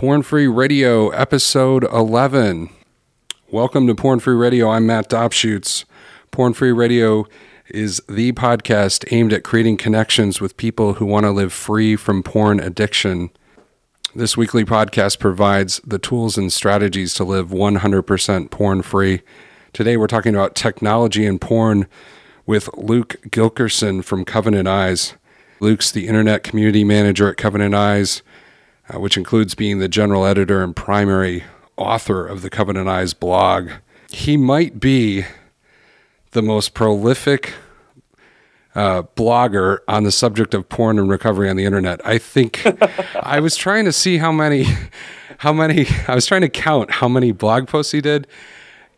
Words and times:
Porn 0.00 0.22
Free 0.22 0.46
Radio, 0.46 1.10
episode 1.10 1.84
11. 1.92 2.70
Welcome 3.50 3.86
to 3.86 3.94
Porn 3.94 4.18
Free 4.18 4.34
Radio. 4.34 4.70
I'm 4.70 4.86
Matt 4.86 5.10
Dobschuetz. 5.10 5.84
Porn 6.30 6.54
Free 6.54 6.72
Radio 6.72 7.26
is 7.68 8.00
the 8.08 8.32
podcast 8.32 9.04
aimed 9.12 9.34
at 9.34 9.44
creating 9.44 9.76
connections 9.76 10.40
with 10.40 10.56
people 10.56 10.94
who 10.94 11.04
want 11.04 11.24
to 11.24 11.30
live 11.30 11.52
free 11.52 11.96
from 11.96 12.22
porn 12.22 12.60
addiction. 12.60 13.28
This 14.14 14.38
weekly 14.38 14.64
podcast 14.64 15.18
provides 15.18 15.82
the 15.86 15.98
tools 15.98 16.38
and 16.38 16.50
strategies 16.50 17.12
to 17.16 17.24
live 17.24 17.50
100% 17.50 18.50
porn 18.50 18.80
free. 18.80 19.20
Today, 19.74 19.98
we're 19.98 20.06
talking 20.06 20.34
about 20.34 20.54
technology 20.54 21.26
and 21.26 21.38
porn 21.38 21.86
with 22.46 22.70
Luke 22.74 23.16
Gilkerson 23.26 24.02
from 24.02 24.24
Covenant 24.24 24.66
Eyes. 24.66 25.12
Luke's 25.60 25.92
the 25.92 26.08
internet 26.08 26.42
community 26.42 26.84
manager 26.84 27.28
at 27.28 27.36
Covenant 27.36 27.74
Eyes 27.74 28.22
uh, 28.92 28.98
which 28.98 29.16
includes 29.16 29.54
being 29.54 29.78
the 29.78 29.88
general 29.88 30.24
editor 30.24 30.62
and 30.62 30.74
primary 30.74 31.44
author 31.76 32.26
of 32.26 32.42
the 32.42 32.50
Covenant 32.50 32.88
Eyes 32.88 33.14
blog. 33.14 33.70
He 34.10 34.36
might 34.36 34.80
be 34.80 35.24
the 36.32 36.42
most 36.42 36.74
prolific 36.74 37.54
uh, 38.74 39.02
blogger 39.16 39.78
on 39.88 40.04
the 40.04 40.12
subject 40.12 40.54
of 40.54 40.68
porn 40.68 40.98
and 40.98 41.10
recovery 41.10 41.48
on 41.48 41.56
the 41.56 41.64
internet. 41.64 42.04
I 42.06 42.18
think 42.18 42.62
I 43.16 43.40
was 43.40 43.56
trying 43.56 43.84
to 43.84 43.92
see 43.92 44.18
how 44.18 44.32
many, 44.32 44.66
how 45.38 45.52
many, 45.52 45.86
I 46.08 46.14
was 46.14 46.26
trying 46.26 46.42
to 46.42 46.48
count 46.48 46.90
how 46.92 47.08
many 47.08 47.32
blog 47.32 47.68
posts 47.68 47.92
he 47.92 48.00
did. 48.00 48.26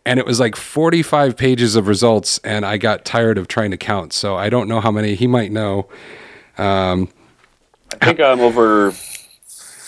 And 0.04 0.18
it 0.18 0.26
was 0.26 0.40
like 0.40 0.56
45 0.56 1.36
pages 1.36 1.76
of 1.76 1.86
results, 1.86 2.38
and 2.38 2.66
I 2.66 2.76
got 2.76 3.04
tired 3.04 3.38
of 3.38 3.46
trying 3.46 3.70
to 3.70 3.76
count. 3.76 4.12
So 4.12 4.34
I 4.34 4.50
don't 4.50 4.66
know 4.66 4.80
how 4.80 4.90
many 4.90 5.14
he 5.14 5.28
might 5.28 5.52
know. 5.52 5.88
Um, 6.58 7.08
I 8.00 8.06
think 8.06 8.18
I'm 8.18 8.40
over 8.40 8.92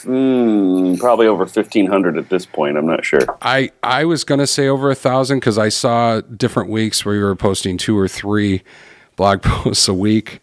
Mm, 0.04 0.98
probably 0.98 1.26
over 1.26 1.46
fifteen 1.46 1.86
hundred 1.86 2.18
at 2.18 2.28
this 2.28 2.46
point. 2.46 2.76
I'm 2.76 2.86
not 2.86 3.04
sure. 3.04 3.20
I 3.42 3.70
I 3.82 4.04
was 4.04 4.24
gonna 4.24 4.46
say 4.46 4.68
over 4.68 4.90
a 4.90 4.94
thousand 4.94 5.38
because 5.38 5.58
I 5.58 5.68
saw 5.68 6.20
different 6.20 6.70
weeks 6.70 7.04
where 7.04 7.14
you 7.14 7.22
were 7.24 7.36
posting 7.36 7.78
two 7.78 7.98
or 7.98 8.08
three 8.08 8.62
blog 9.16 9.42
posts 9.42 9.88
a 9.88 9.94
week, 9.94 10.40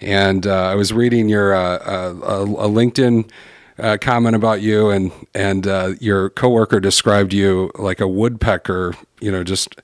and 0.00 0.46
uh, 0.46 0.68
I 0.68 0.74
was 0.74 0.92
reading 0.92 1.28
your 1.28 1.54
uh, 1.54 1.78
uh, 1.78 2.14
a, 2.22 2.42
a, 2.42 2.68
LinkedIn. 2.68 3.30
Uh, 3.78 3.96
comment 4.00 4.36
about 4.36 4.60
you 4.60 4.90
and 4.90 5.10
and 5.34 5.66
uh, 5.66 5.94
your 5.98 6.28
coworker 6.30 6.78
described 6.78 7.32
you 7.32 7.70
like 7.78 8.00
a 8.00 8.06
woodpecker, 8.06 8.94
you 9.20 9.32
know, 9.32 9.42
just 9.42 9.74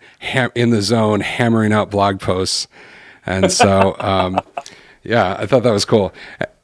in 0.55 0.71
the 0.71 0.83
zone, 0.83 1.21
hammering 1.21 1.73
out 1.73 1.91
blog 1.91 2.21
posts, 2.21 2.69
and 3.25 3.51
so 3.51 3.97
um, 3.99 4.39
yeah, 5.09 5.37
I 5.39 5.47
thought 5.47 5.63
that 5.63 5.73
was 5.73 5.87
cool. 5.87 6.13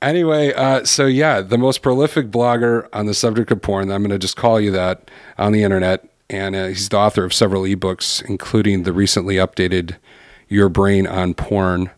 Anyway, 0.03 0.53
uh, 0.53 0.85
so 0.85 1.07
yeah, 1.07 1.41
the 1.41 1.57
most 1.57 1.81
prolific 1.81 2.31
blogger 2.31 2.89
on 2.93 3.07
the 3.07 3.15
subject 3.15 3.51
of 3.51 3.63
porn. 3.63 3.91
I'm 3.91 4.03
going 4.03 4.11
to 4.11 4.19
just 4.19 4.37
call 4.37 4.61
you 4.61 4.71
that 4.73 5.11
on 5.39 5.53
the 5.53 5.63
internet, 5.63 6.07
and 6.29 6.55
uh, 6.55 6.67
he's 6.67 6.91
the 6.91 6.99
author 6.99 7.25
of 7.25 7.33
several 7.33 7.63
ebooks, 7.63 8.23
including 8.29 8.83
the 8.83 8.93
recently 8.93 9.37
updated 9.37 9.97
"Your 10.47 10.69
Brain 10.69 11.07
on 11.07 11.33
Porn." 11.33 11.91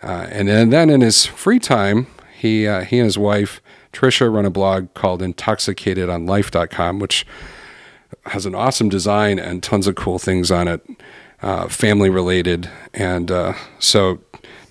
Uh, 0.00 0.28
and, 0.30 0.48
and, 0.48 0.72
then 0.72 0.88
in 0.88 1.00
his 1.00 1.26
free 1.26 1.58
time, 1.58 2.06
he 2.32 2.66
uh, 2.66 2.84
he 2.84 2.98
and 2.98 3.06
his 3.06 3.18
wife 3.18 3.60
Trisha 3.92 4.32
run 4.32 4.46
a 4.46 4.50
blog 4.50 4.94
called 4.94 5.20
IntoxicatedOnLife.com, 5.20 7.00
which 7.00 7.26
has 8.26 8.46
an 8.46 8.54
awesome 8.54 8.88
design 8.88 9.40
and 9.40 9.64
tons 9.64 9.88
of 9.88 9.96
cool 9.96 10.20
things 10.20 10.52
on 10.52 10.68
it, 10.68 10.86
uh, 11.42 11.66
family 11.66 12.08
related, 12.08 12.70
and 12.94 13.32
uh, 13.32 13.54
so 13.80 14.20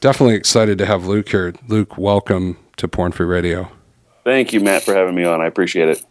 definitely 0.02 0.36
excited 0.36 0.78
to 0.80 0.86
have 0.86 1.06
Luke 1.06 1.30
here. 1.30 1.54
Luke, 1.68 1.98
welcome 1.98 2.58
to 2.78 2.88
Porn 2.88 3.14
Free 3.14 3.26
Radio. 3.26 3.72
Thank 4.26 4.52
you, 4.52 4.60
Matt, 4.60 4.84
for 4.84 4.94
having 4.94 5.16
me 5.16 5.24
on. 5.24 5.40
I 5.40 5.46
appreciate 5.46 5.88
it. 5.88 6.04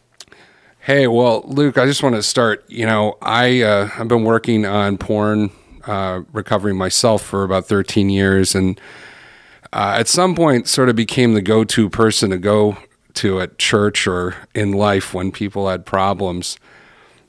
Hey, 0.78 1.06
well, 1.06 1.42
Luke, 1.46 1.76
I 1.76 1.84
just 1.84 2.02
want 2.02 2.14
to 2.14 2.22
start. 2.22 2.64
You 2.68 2.86
know, 2.86 3.18
I 3.20 3.60
uh, 3.62 3.90
I've 3.98 4.08
been 4.08 4.24
working 4.24 4.64
on 4.64 4.96
porn 4.96 5.50
uh, 5.84 6.22
recovery 6.32 6.72
myself 6.72 7.22
for 7.22 7.44
about 7.44 7.66
13 7.66 8.08
years, 8.08 8.54
and 8.54 8.80
uh, 9.72 9.96
at 9.98 10.08
some 10.08 10.34
point, 10.34 10.68
sort 10.68 10.88
of 10.88 10.96
became 10.96 11.34
the 11.34 11.42
go-to 11.42 11.90
person 11.90 12.30
to 12.30 12.38
go 12.38 12.78
to 13.14 13.40
at 13.40 13.58
church 13.58 14.06
or 14.06 14.36
in 14.54 14.72
life 14.72 15.12
when 15.12 15.32
people 15.32 15.68
had 15.68 15.84
problems. 15.84 16.56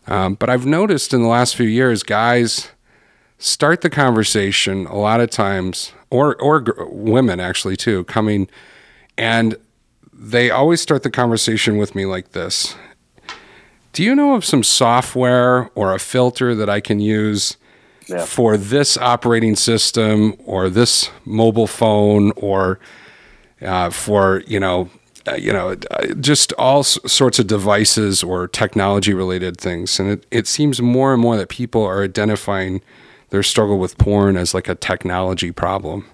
Um, 0.07 0.35
but 0.35 0.49
I've 0.49 0.65
noticed 0.65 1.13
in 1.13 1.21
the 1.21 1.27
last 1.27 1.55
few 1.55 1.67
years, 1.67 2.03
guys 2.03 2.69
start 3.37 3.81
the 3.81 3.89
conversation 3.89 4.85
a 4.85 4.97
lot 4.97 5.19
of 5.19 5.29
times, 5.29 5.93
or 6.11 6.35
or 6.41 6.63
women 6.89 7.39
actually 7.39 7.75
too, 7.75 8.03
coming 8.03 8.47
and 9.17 9.55
they 10.13 10.51
always 10.51 10.79
start 10.79 11.01
the 11.01 11.09
conversation 11.09 11.77
with 11.77 11.95
me 11.95 12.05
like 12.05 12.31
this. 12.33 12.75
Do 13.93 14.03
you 14.03 14.15
know 14.15 14.35
of 14.35 14.45
some 14.45 14.63
software 14.63 15.69
or 15.73 15.93
a 15.93 15.99
filter 15.99 16.53
that 16.55 16.69
I 16.69 16.79
can 16.79 16.99
use 16.99 17.57
yeah. 18.07 18.25
for 18.25 18.55
this 18.55 18.97
operating 18.97 19.55
system 19.55 20.35
or 20.45 20.69
this 20.69 21.09
mobile 21.25 21.67
phone 21.67 22.31
or 22.35 22.79
uh, 23.61 23.89
for 23.89 24.43
you 24.47 24.59
know 24.59 24.89
uh, 25.27 25.35
you 25.35 25.51
know 25.51 25.75
uh, 25.91 26.07
just 26.19 26.53
all 26.53 26.79
s- 26.79 26.99
sorts 27.05 27.39
of 27.39 27.47
devices 27.47 28.23
or 28.23 28.47
technology 28.47 29.13
related 29.13 29.57
things 29.57 29.99
and 29.99 30.09
it, 30.09 30.25
it 30.31 30.47
seems 30.47 30.81
more 30.81 31.13
and 31.13 31.21
more 31.21 31.37
that 31.37 31.49
people 31.49 31.83
are 31.83 32.03
identifying 32.03 32.81
their 33.31 33.43
struggle 33.43 33.79
with 33.79 33.97
porn 33.97 34.37
as 34.37 34.53
like 34.53 34.69
a 34.69 34.75
technology 34.75 35.51
problem. 35.51 36.05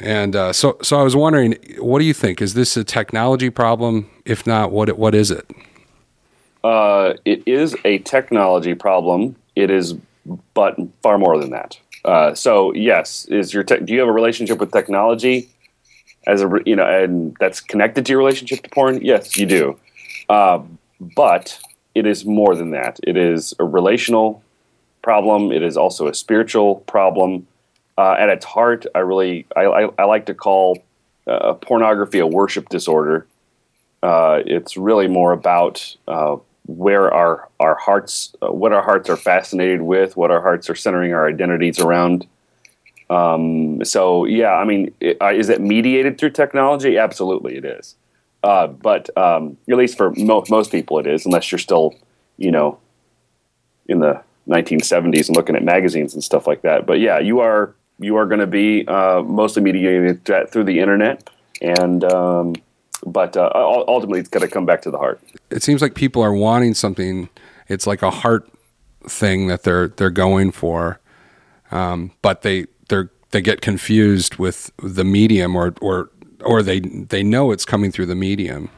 And 0.00 0.36
uh, 0.36 0.52
so, 0.52 0.76
so 0.82 1.00
I 1.00 1.02
was 1.02 1.16
wondering, 1.16 1.56
what 1.78 1.98
do 1.98 2.04
you 2.04 2.14
think? 2.14 2.40
Is 2.40 2.54
this 2.54 2.76
a 2.76 2.84
technology 2.84 3.50
problem? 3.50 4.08
If 4.24 4.46
not, 4.46 4.70
what 4.70 4.96
what 4.96 5.14
is 5.14 5.30
it? 5.30 5.50
Uh, 6.62 7.14
it 7.24 7.42
is 7.46 7.74
a 7.84 7.98
technology 7.98 8.74
problem. 8.74 9.34
It 9.56 9.70
is, 9.70 9.94
but 10.54 10.76
far 11.02 11.18
more 11.18 11.38
than 11.38 11.50
that. 11.50 11.80
Uh, 12.04 12.34
so, 12.34 12.72
yes, 12.74 13.24
is 13.26 13.52
your 13.52 13.64
te- 13.64 13.80
do 13.80 13.92
you 13.92 14.00
have 14.00 14.08
a 14.08 14.12
relationship 14.12 14.58
with 14.58 14.70
technology 14.70 15.48
as 16.26 16.42
a 16.42 16.50
you 16.64 16.76
know, 16.76 16.86
and 16.86 17.36
that's 17.40 17.60
connected 17.60 18.06
to 18.06 18.12
your 18.12 18.18
relationship 18.18 18.62
to 18.62 18.70
porn? 18.70 19.00
Yes, 19.02 19.36
you 19.36 19.46
do. 19.46 19.78
Uh, 20.28 20.62
but 21.00 21.58
it 21.94 22.06
is 22.06 22.24
more 22.24 22.54
than 22.54 22.70
that. 22.70 23.00
It 23.02 23.16
is 23.16 23.54
a 23.58 23.64
relational 23.64 24.42
problem. 25.08 25.50
It 25.50 25.62
is 25.62 25.78
also 25.78 26.06
a 26.06 26.12
spiritual 26.12 26.74
problem. 26.94 27.46
Uh, 27.96 28.14
at 28.18 28.28
its 28.28 28.44
heart, 28.44 28.84
I 28.94 28.98
really 28.98 29.46
I, 29.56 29.62
I, 29.64 29.88
I 30.00 30.04
like 30.04 30.26
to 30.26 30.34
call 30.34 30.84
uh, 31.26 31.54
pornography 31.54 32.18
a 32.18 32.26
worship 32.26 32.68
disorder. 32.68 33.26
Uh, 34.02 34.40
it's 34.44 34.76
really 34.76 35.08
more 35.08 35.32
about 35.32 35.96
uh, 36.08 36.36
where 36.66 37.10
our 37.10 37.48
our 37.58 37.74
hearts, 37.76 38.34
uh, 38.42 38.52
what 38.52 38.74
our 38.74 38.82
hearts 38.82 39.08
are 39.08 39.16
fascinated 39.16 39.80
with, 39.80 40.14
what 40.14 40.30
our 40.30 40.42
hearts 40.42 40.68
are 40.68 40.74
centering 40.74 41.14
our 41.14 41.26
identities 41.26 41.78
around. 41.78 42.26
Um, 43.08 43.82
so 43.86 44.26
yeah, 44.26 44.52
I 44.52 44.66
mean, 44.66 44.92
uh, 45.22 45.32
is 45.32 45.48
it 45.48 45.62
mediated 45.62 46.18
through 46.18 46.32
technology? 46.32 46.98
Absolutely, 46.98 47.56
it 47.56 47.64
is. 47.64 47.94
but 48.42 49.08
um, 49.16 49.56
at 49.70 49.78
least 49.78 49.96
for 49.96 50.12
mo- 50.18 50.44
most 50.50 50.70
people, 50.70 50.98
it 50.98 51.06
is, 51.06 51.24
unless 51.24 51.50
you're 51.50 51.58
still, 51.58 51.94
you 52.36 52.50
know, 52.50 52.78
in 53.86 54.00
the 54.00 54.27
1970s 54.48 55.28
and 55.28 55.36
looking 55.36 55.56
at 55.56 55.62
magazines 55.62 56.14
and 56.14 56.24
stuff 56.24 56.46
like 56.46 56.62
that. 56.62 56.86
But 56.86 57.00
yeah, 57.00 57.18
you 57.18 57.40
are 57.40 57.74
you 57.98 58.16
are 58.16 58.26
going 58.26 58.40
to 58.40 58.46
be 58.46 58.86
uh, 58.86 59.22
mostly 59.22 59.62
mediated 59.62 60.24
through 60.24 60.64
the 60.64 60.78
internet, 60.78 61.28
and 61.60 62.04
um, 62.04 62.54
but 63.06 63.36
uh, 63.36 63.50
ultimately 63.54 64.20
it's 64.20 64.28
going 64.28 64.46
to 64.46 64.52
come 64.52 64.66
back 64.66 64.82
to 64.82 64.90
the 64.90 64.98
heart. 64.98 65.20
It 65.50 65.62
seems 65.62 65.82
like 65.82 65.94
people 65.94 66.22
are 66.22 66.32
wanting 66.32 66.74
something. 66.74 67.28
It's 67.68 67.86
like 67.86 68.02
a 68.02 68.10
heart 68.10 68.50
thing 69.04 69.48
that 69.48 69.62
they're 69.62 69.88
they're 69.88 70.10
going 70.10 70.52
for, 70.52 71.00
um, 71.70 72.12
but 72.22 72.42
they 72.42 72.66
they 72.88 73.04
they 73.30 73.40
get 73.40 73.60
confused 73.60 74.36
with 74.36 74.70
the 74.82 75.04
medium, 75.04 75.56
or 75.56 75.74
or 75.80 76.10
or 76.44 76.62
they 76.62 76.80
they 76.80 77.22
know 77.22 77.50
it's 77.50 77.64
coming 77.64 77.92
through 77.92 78.06
the 78.06 78.14
medium. 78.14 78.70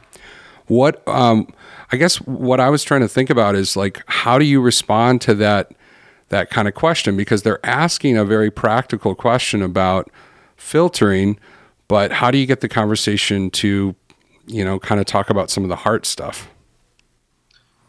What 0.71 1.05
um, 1.05 1.53
I 1.91 1.97
guess 1.97 2.15
what 2.21 2.61
I 2.61 2.69
was 2.69 2.81
trying 2.81 3.01
to 3.01 3.09
think 3.09 3.29
about 3.29 3.55
is 3.55 3.75
like, 3.75 4.01
how 4.07 4.39
do 4.39 4.45
you 4.45 4.61
respond 4.61 5.19
to 5.23 5.35
that 5.35 5.73
that 6.29 6.49
kind 6.49 6.65
of 6.65 6.75
question? 6.75 7.17
Because 7.17 7.43
they're 7.43 7.59
asking 7.65 8.15
a 8.15 8.23
very 8.23 8.49
practical 8.49 9.13
question 9.13 9.61
about 9.61 10.09
filtering, 10.55 11.37
but 11.89 12.13
how 12.13 12.31
do 12.31 12.37
you 12.37 12.45
get 12.45 12.61
the 12.61 12.69
conversation 12.69 13.49
to, 13.51 13.93
you 14.47 14.63
know, 14.63 14.79
kind 14.79 15.01
of 15.01 15.05
talk 15.05 15.29
about 15.29 15.49
some 15.49 15.63
of 15.63 15.69
the 15.69 15.75
heart 15.75 16.05
stuff? 16.05 16.49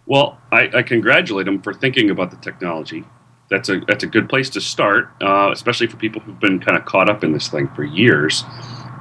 Well, 0.06 0.40
I, 0.50 0.69
I 0.75 0.82
congratulate 0.82 1.46
them 1.46 1.62
for 1.62 1.73
thinking 1.73 2.11
about 2.11 2.32
the 2.32 2.37
technology. 2.38 3.05
That's 3.49 3.69
a 3.69 3.78
that's 3.87 4.02
a 4.02 4.08
good 4.08 4.28
place 4.28 4.50
to 4.50 4.61
start, 4.61 5.08
uh, 5.23 5.50
especially 5.52 5.87
for 5.87 5.99
people 5.99 6.20
who've 6.20 6.40
been 6.40 6.58
kind 6.58 6.76
of 6.76 6.85
caught 6.85 7.08
up 7.08 7.23
in 7.23 7.32
this 7.32 7.46
thing 7.46 7.69
for 7.76 7.85
years. 7.85 8.43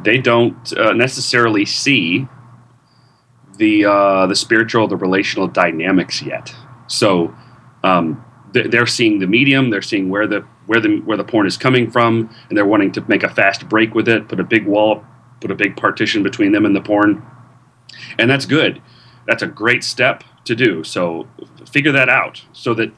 They 0.04 0.19
don't 0.19 0.72
uh, 0.77 0.94
necessarily 0.94 1.66
see 1.66 2.27
the 3.62 3.86
uh, 3.86 4.25
the 4.25 4.36
spiritual, 4.36 4.88
the 4.88 4.98
relational 4.98 5.48
dynamics 5.48 6.22
yet. 6.22 6.54
So 6.88 7.34
um, 7.84 8.25
they're 8.54 8.88
seeing 8.88 9.19
the 9.19 9.28
medium, 9.28 9.69
they're 9.69 9.84
seeing 9.92 10.10
where 10.10 10.28
the 10.28 10.42
where 10.66 10.81
the 10.81 10.98
where 11.06 11.18
the 11.18 11.24
porn 11.24 11.46
is 11.46 11.58
coming 11.58 11.92
from, 11.92 12.30
and 12.50 12.58
they're 12.58 12.72
wanting 12.74 12.92
to 12.94 13.02
make 13.08 13.24
a 13.24 13.30
fast 13.30 13.69
break 13.69 13.94
with 13.94 14.08
it, 14.10 14.28
put 14.28 14.40
a 14.40 14.44
big 14.44 14.66
wall, 14.66 15.04
put 15.40 15.52
a 15.52 15.56
big 15.56 15.78
partition 15.78 16.24
between 16.24 16.52
them 16.52 16.66
and 16.66 16.75
the 16.75 16.81
porn, 16.81 17.24
and 18.18 18.30
that's 18.30 18.48
good. 18.48 18.81
that's 19.28 19.44
a 19.44 19.48
great 19.48 19.84
step 19.84 20.24
to 20.46 20.56
do. 20.56 20.84
So 20.84 21.28
figure 21.72 21.92
that 21.92 22.10
out 22.10 22.44
so 22.54 22.74
that 22.74 22.92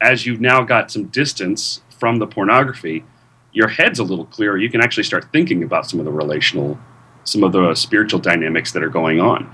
as 0.00 0.26
you've 0.26 0.40
now 0.40 0.62
got 0.62 0.90
some 0.90 1.04
distance 1.06 1.82
from 1.98 2.18
the 2.18 2.26
pornography, 2.26 3.04
your 3.52 3.68
head's 3.68 3.98
a 3.98 4.04
little 4.04 4.26
clearer. 4.26 4.58
You 4.58 4.70
can 4.70 4.80
actually 4.80 5.04
start 5.04 5.30
thinking 5.32 5.62
about 5.62 5.88
some 5.88 6.00
of 6.00 6.04
the 6.04 6.12
relational, 6.12 6.78
some 7.24 7.44
of 7.44 7.52
the 7.52 7.74
spiritual 7.74 8.20
dynamics 8.20 8.72
that 8.72 8.82
are 8.82 8.88
going 8.90 9.20
on. 9.20 9.50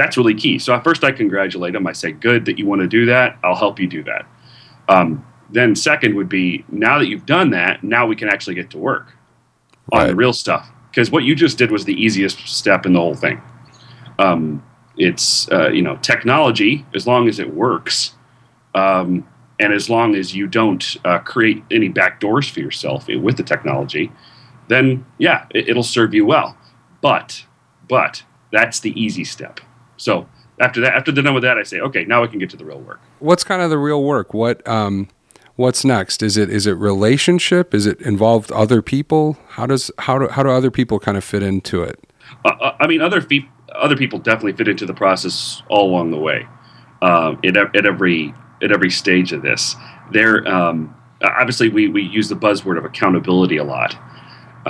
That's 0.00 0.16
really 0.16 0.34
key. 0.34 0.58
So 0.58 0.74
at 0.74 0.82
first, 0.82 1.04
I 1.04 1.12
congratulate 1.12 1.74
them. 1.74 1.86
I 1.86 1.92
say, 1.92 2.12
"Good 2.12 2.46
that 2.46 2.58
you 2.58 2.66
want 2.66 2.80
to 2.80 2.88
do 2.88 3.04
that. 3.06 3.38
I'll 3.44 3.54
help 3.54 3.78
you 3.78 3.86
do 3.86 4.02
that." 4.04 4.26
Um, 4.88 5.24
then 5.50 5.74
second 5.74 6.14
would 6.14 6.28
be 6.28 6.64
now 6.70 6.98
that 6.98 7.06
you've 7.06 7.26
done 7.26 7.50
that, 7.50 7.84
now 7.84 8.06
we 8.06 8.16
can 8.16 8.28
actually 8.28 8.54
get 8.54 8.70
to 8.70 8.78
work 8.78 9.12
on 9.92 10.06
the 10.06 10.14
real 10.14 10.32
stuff. 10.32 10.70
Because 10.90 11.10
what 11.10 11.24
you 11.24 11.34
just 11.34 11.58
did 11.58 11.70
was 11.70 11.84
the 11.84 11.94
easiest 11.94 12.48
step 12.48 12.86
in 12.86 12.94
the 12.94 13.00
whole 13.00 13.14
thing. 13.14 13.42
Um, 14.18 14.62
it's 15.00 15.50
uh, 15.50 15.70
you 15.70 15.82
know 15.82 15.96
technology 15.96 16.84
as 16.94 17.06
long 17.06 17.28
as 17.28 17.38
it 17.38 17.54
works 17.54 18.14
um, 18.74 19.26
and 19.58 19.72
as 19.72 19.90
long 19.90 20.14
as 20.14 20.34
you 20.34 20.46
don't 20.46 20.96
uh, 21.04 21.18
create 21.18 21.62
any 21.70 21.88
back 21.88 22.20
doors 22.20 22.48
for 22.48 22.60
yourself 22.60 23.08
with 23.08 23.36
the 23.36 23.42
technology 23.42 24.12
then 24.68 25.04
yeah 25.18 25.46
it, 25.54 25.74
will 25.74 25.82
serve 25.82 26.12
you 26.14 26.24
well 26.26 26.56
but 27.00 27.44
but 27.88 28.22
that's 28.52 28.80
the 28.80 29.00
easy 29.00 29.24
step 29.24 29.60
so 30.00 30.26
after 30.60 30.80
that 30.80 30.94
after 30.94 31.12
they're 31.12 31.22
done 31.22 31.34
with 31.34 31.42
that 31.42 31.58
i 31.58 31.62
say 31.62 31.80
okay 31.80 32.04
now 32.04 32.22
we 32.22 32.28
can 32.28 32.38
get 32.38 32.50
to 32.50 32.56
the 32.56 32.64
real 32.64 32.80
work. 32.80 33.00
What's 33.18 33.44
kind 33.44 33.62
of 33.62 33.70
the 33.70 33.78
real 33.78 34.02
work? 34.02 34.32
What 34.34 34.66
um 34.66 35.08
what's 35.56 35.84
next? 35.84 36.22
Is 36.22 36.36
it 36.36 36.50
is 36.50 36.66
it 36.66 36.72
relationship? 36.72 37.74
Is 37.74 37.86
it 37.86 38.00
involved 38.00 38.50
other 38.52 38.82
people? 38.82 39.38
How 39.50 39.66
does 39.66 39.90
how 39.98 40.18
do 40.18 40.28
how 40.28 40.42
do 40.42 40.50
other 40.50 40.70
people 40.70 40.98
kind 40.98 41.16
of 41.16 41.24
fit 41.24 41.42
into 41.42 41.82
it? 41.82 42.00
Uh, 42.44 42.48
uh 42.60 42.76
i 42.80 42.86
mean 42.86 43.00
other 43.00 43.20
people 43.20 43.50
other 43.74 43.96
people 43.96 44.18
definitely 44.18 44.52
fit 44.52 44.68
into 44.68 44.86
the 44.86 44.94
process 44.94 45.62
all 45.68 45.90
along 45.90 46.10
the 46.10 46.18
way 46.18 46.46
um, 47.02 47.38
at, 47.44 47.56
at 47.56 47.86
every 47.86 48.34
at 48.62 48.72
every 48.72 48.90
stage 48.90 49.32
of 49.32 49.42
this. 49.42 49.76
There, 50.12 50.46
um, 50.46 50.94
obviously, 51.22 51.68
we, 51.68 51.88
we 51.88 52.02
use 52.02 52.28
the 52.28 52.36
buzzword 52.36 52.76
of 52.76 52.84
accountability 52.84 53.56
a 53.56 53.64
lot, 53.64 53.96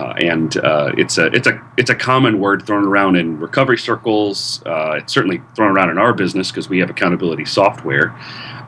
uh, 0.00 0.14
and 0.14 0.56
uh, 0.56 0.93
it's 0.97 1.19
a 1.19 1.26
it's 1.26 1.47
a 1.47 1.62
it's 1.76 1.91
a 1.91 1.94
common 1.94 2.41
word 2.41 2.67
thrown 2.67 2.87
around 2.87 3.17
in 3.17 3.38
recovery 3.38 3.76
circles. 3.76 4.62
Uh, 4.64 4.93
it's 4.93 5.12
certainly 5.12 5.43
thrown 5.55 5.76
around 5.76 5.91
in 5.91 5.99
our 5.99 6.14
business 6.14 6.50
because 6.50 6.70
we 6.70 6.79
have 6.79 6.88
accountability 6.88 7.44
software. 7.44 8.17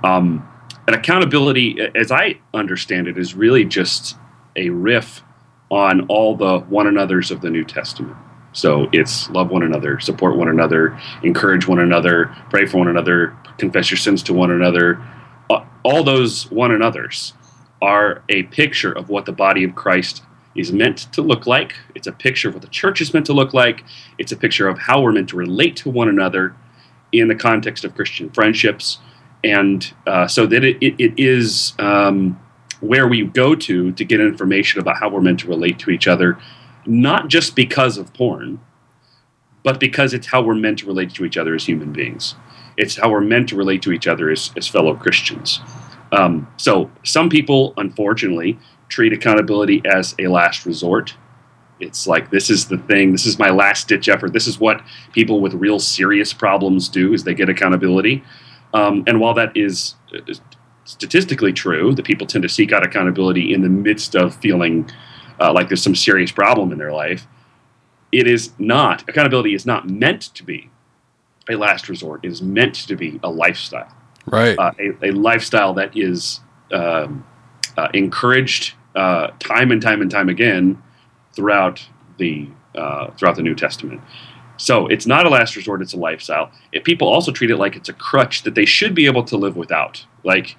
Um, 0.05 0.47
and 0.87 0.95
accountability, 0.95 1.81
as 1.95 2.13
I 2.13 2.39
understand 2.53 3.09
it, 3.09 3.17
is 3.17 3.35
really 3.35 3.65
just 3.65 4.19
a 4.57 4.69
riff 4.69 5.23
on 5.71 6.03
all 6.09 6.37
the 6.37 6.59
one 6.59 6.87
another's 6.87 7.31
of 7.31 7.41
the 7.41 7.49
New 7.49 7.65
Testament. 7.65 8.17
So 8.53 8.91
it's 8.93 9.31
love 9.31 9.51
one 9.51 9.63
another, 9.63 10.01
support 10.01 10.37
one 10.37 10.49
another, 10.49 10.99
encourage 11.23 11.67
one 11.67 11.79
another, 11.79 12.37
pray 12.51 12.67
for 12.67 12.77
one 12.77 12.89
another, 12.89 13.35
confess 13.57 13.91
your 13.91 13.97
sins 13.97 14.23
to 14.25 14.35
one 14.35 14.51
another. 14.51 15.03
All 15.83 16.05
those 16.05 16.51
one 16.51 16.73
another's 16.73 17.33
are 17.81 18.23
a 18.29 18.43
picture 18.45 18.93
of 18.93 19.09
what 19.09 19.25
the 19.25 19.33
body 19.33 19.65
of 19.65 19.75
Christ 19.75 20.23
is 20.55 20.73
meant 20.73 20.99
to 21.13 21.23
look 21.23 21.47
like. 21.47 21.75
It's 21.95 22.07
a 22.07 22.13
picture 22.13 22.49
of 22.49 22.55
what 22.55 22.63
the 22.63 22.69
church 22.69 23.01
is 23.01 23.15
meant 23.15 23.27
to 23.27 23.33
look 23.33 23.55
like. 23.55 23.85
It's 24.19 24.33
a 24.33 24.37
picture 24.37 24.69
of 24.69 24.79
how 24.79 25.01
we're 25.01 25.13
meant 25.13 25.31
to 25.31 25.37
relate 25.37 25.77
to 25.77 25.91
one 25.91 26.09
another 26.09 26.55
in 27.11 27.29
the 27.29 27.35
context 27.35 27.85
of 27.85 27.95
Christian 27.95 28.31
friendships. 28.31 28.99
And 29.45 29.93
uh, 30.07 30.29
so 30.29 30.47
that 30.47 30.63
it, 30.65 30.77
it, 30.81 30.95
it 30.99 31.15
is 31.17 31.75
um, 31.79 32.39
where 32.81 33.09
we 33.09 33.25
go 33.25 33.55
to 33.55 33.93
to 33.93 34.05
get 34.05 34.21
information 34.21 34.81
about 34.81 34.99
how 34.99 35.09
we're 35.09 35.21
meant 35.21 35.41
to 35.41 35.49
relate 35.49 35.79
to 35.81 35.91
each 35.91 36.07
other 36.07 36.39
not 36.87 37.29
just 37.29 37.55
because 37.55 37.97
of 37.97 38.13
porn, 38.15 38.61
but 39.63 39.79
because 39.79 40.13
it's 40.15 40.27
how 40.27 40.43
we're 40.43 40.55
meant 40.55 40.81
to 40.81 40.87
relate 40.87 41.15
to 41.15 41.25
each 41.25 41.37
other 41.37 41.55
as 41.55 41.65
human 41.65 41.93
beings. 41.93 42.35
It's 42.77 42.97
how 42.97 43.11
we're 43.11 43.21
meant 43.21 43.51
to 43.51 43.57
relate 43.57 43.83
to 43.83 43.93
each 43.93 44.07
other 44.07 44.31
as, 44.31 44.51
as 44.57 44.67
fellow 44.67 44.95
Christians. 44.95 45.61
Um, 46.11 46.49
so, 46.57 46.91
some 47.05 47.29
people, 47.29 47.75
unfortunately, 47.77 48.59
treat 48.93 49.13
accountability 49.13 49.83
as 49.85 50.15
a 50.19 50.29
last 50.29 50.67
resort. 50.67 51.15
It's 51.81 52.07
like 52.07 52.31
this 52.31 52.51
is 52.51 52.69
the 52.69 52.79
thing. 52.79 53.13
This 53.13 53.27
is 53.27 53.39
my 53.39 53.51
last 53.51 53.89
ditch 53.89 54.09
effort. 54.09 54.33
This 54.33 54.47
is 54.47 54.61
what 54.61 54.83
people 55.13 55.41
with 55.41 55.55
real 55.55 55.79
serious 55.79 56.33
problems 56.33 56.89
do: 56.89 57.13
is 57.13 57.25
they 57.25 57.35
get 57.35 57.49
accountability. 57.49 58.23
Um, 58.75 59.03
and 59.07 59.21
while 59.21 59.35
that 59.35 59.57
is 59.57 59.95
statistically 60.85 61.53
true, 61.53 61.95
that 61.95 62.05
people 62.05 62.27
tend 62.27 62.43
to 62.43 62.49
seek 62.49 62.73
out 62.73 62.85
accountability 62.85 63.53
in 63.53 63.63
the 63.63 63.69
midst 63.69 64.15
of 64.15 64.35
feeling 64.37 64.89
uh, 65.41 65.53
like 65.53 65.69
there's 65.69 65.83
some 65.83 65.95
serious 65.95 66.31
problem 66.31 66.73
in 66.73 66.79
their 66.79 66.93
life. 66.93 67.27
It 68.13 68.27
is 68.27 68.53
not, 68.59 69.09
accountability 69.09 69.55
is 69.55 69.65
not 69.65 69.89
meant 69.89 70.23
to 70.35 70.45
be 70.45 70.71
a 71.49 71.57
last 71.57 71.89
resort. 71.89 72.25
It 72.25 72.29
is 72.29 72.43
meant 72.43 72.75
to 72.75 72.97
be 72.97 73.19
a 73.23 73.31
lifestyle. 73.31 73.93
Right. 74.27 74.57
Uh, 74.59 74.73
a, 74.79 75.09
a, 75.09 75.11
lifestyle 75.13 75.75
that 75.75 75.97
is 75.97 76.41
um, 76.71 77.27
uh, 77.77 77.89
encouraged 77.93 78.75
uh, 78.95 79.29
time 79.39 79.71
and 79.71 79.81
time 79.81 80.03
and 80.03 80.11
time 80.11 80.29
again 80.29 80.83
throughout 81.35 81.87
the 82.19 82.49
uh, 82.75 83.11
throughout 83.13 83.37
the 83.37 83.43
New 83.43 83.55
Testament. 83.55 84.01
So 84.57 84.87
it's 84.87 85.07
not 85.07 85.27
a 85.27 85.29
last 85.29 85.57
resort; 85.57 85.83
it's 85.83 85.95
a 85.95 85.99
lifestyle. 85.99 86.51
If 86.73 86.85
people 86.85 87.09
also 87.09 87.33
treat 87.33 87.51
it 87.51 87.57
like 87.57 87.77
it's 87.77 87.89
a 87.89 87.95
crutch 87.95 88.43
that 88.43 88.55
they 88.55 88.65
should 88.65 88.95
be 88.95 89.07
able 89.07 89.25
to 89.25 89.37
live 89.37 89.57
without, 89.57 90.05
like 90.25 90.57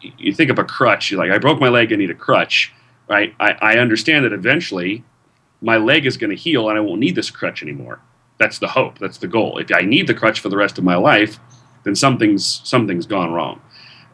you 0.00 0.32
think 0.32 0.50
of 0.50 0.58
a 0.58 0.64
crutch, 0.64 1.10
you're 1.10 1.18
like, 1.18 1.30
I 1.30 1.38
broke 1.38 1.60
my 1.60 1.68
leg, 1.68 1.92
I 1.92 1.96
need 1.96 2.10
a 2.10 2.14
crutch 2.14 2.72
right? 3.10 3.34
I, 3.40 3.56
I 3.60 3.78
understand 3.78 4.24
that 4.24 4.32
eventually 4.32 5.04
my 5.60 5.76
leg 5.76 6.06
is 6.06 6.16
going 6.16 6.30
to 6.30 6.36
heal 6.36 6.70
and 6.70 6.78
I 6.78 6.80
won't 6.80 7.00
need 7.00 7.16
this 7.16 7.28
crutch 7.28 7.62
anymore. 7.62 8.00
That's 8.38 8.58
the 8.58 8.68
hope. 8.68 8.98
That's 8.98 9.18
the 9.18 9.26
goal. 9.26 9.58
If 9.58 9.70
I 9.74 9.82
need 9.82 10.06
the 10.06 10.14
crutch 10.14 10.40
for 10.40 10.48
the 10.48 10.56
rest 10.56 10.78
of 10.78 10.84
my 10.84 10.94
life, 10.94 11.38
then 11.84 11.94
something's 11.94 12.62
something's 12.64 13.06
gone 13.06 13.32
wrong. 13.32 13.60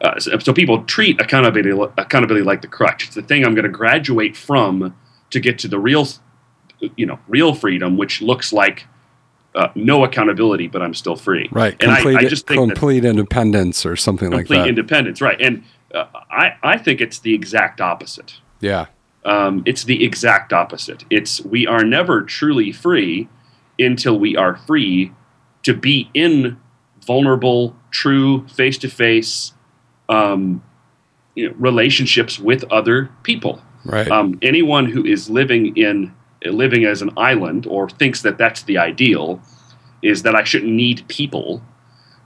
Uh, 0.01 0.19
so, 0.19 0.37
so, 0.39 0.53
people 0.53 0.83
treat 0.83 1.19
accountability 1.19 1.71
accountability 1.97 2.45
like 2.45 2.61
the 2.61 2.67
crutch. 2.67 3.05
It's 3.05 3.15
the 3.15 3.21
thing 3.21 3.45
I'm 3.45 3.55
going 3.55 3.65
to 3.65 3.69
graduate 3.69 4.37
from 4.37 4.95
to 5.31 5.39
get 5.39 5.57
to 5.59 5.67
the 5.67 5.79
real, 5.79 6.07
you 6.95 7.05
know, 7.05 7.19
real 7.27 7.53
freedom, 7.53 7.97
which 7.97 8.21
looks 8.21 8.53
like 8.53 8.85
uh, 9.55 9.69
no 9.73 10.03
accountability, 10.03 10.67
but 10.67 10.81
I'm 10.81 10.93
still 10.93 11.15
free. 11.15 11.49
Right. 11.51 11.75
And 11.81 11.91
complete, 11.93 12.17
I, 12.17 12.19
I 12.19 12.25
just 12.25 12.45
think 12.45 12.59
complete 12.59 13.03
independence 13.03 13.85
or 13.85 13.95
something 13.95 14.29
like 14.29 14.47
that. 14.47 14.53
Complete 14.53 14.69
independence, 14.69 15.19
right? 15.19 15.39
And 15.41 15.63
uh, 15.93 16.05
I 16.29 16.57
I 16.61 16.77
think 16.77 17.01
it's 17.01 17.19
the 17.19 17.33
exact 17.33 17.81
opposite. 17.81 18.39
Yeah. 18.59 18.85
Um, 19.25 19.63
it's 19.65 19.83
the 19.83 20.05
exact 20.05 20.53
opposite. 20.53 21.05
It's 21.09 21.41
we 21.41 21.65
are 21.65 21.83
never 21.83 22.21
truly 22.21 22.71
free 22.71 23.27
until 23.79 24.17
we 24.19 24.35
are 24.37 24.55
free 24.55 25.11
to 25.63 25.73
be 25.73 26.09
in 26.13 26.57
vulnerable, 27.05 27.75
true, 27.91 28.47
face 28.47 28.77
to 28.77 28.89
face 28.89 29.53
relationships 31.57 32.39
with 32.39 32.63
other 32.71 33.09
people. 33.23 33.61
Right. 33.85 34.09
Um, 34.09 34.39
anyone 34.41 34.85
who 34.85 35.05
is 35.05 35.29
living 35.29 35.75
in 35.77 36.13
living 36.45 36.85
as 36.85 37.01
an 37.01 37.11
island 37.17 37.65
or 37.65 37.89
thinks 37.89 38.21
that 38.21 38.37
that's 38.37 38.63
the 38.63 38.77
ideal 38.77 39.41
is 40.01 40.23
that 40.23 40.35
I 40.35 40.43
shouldn't 40.43 40.71
need 40.71 41.07
people. 41.07 41.61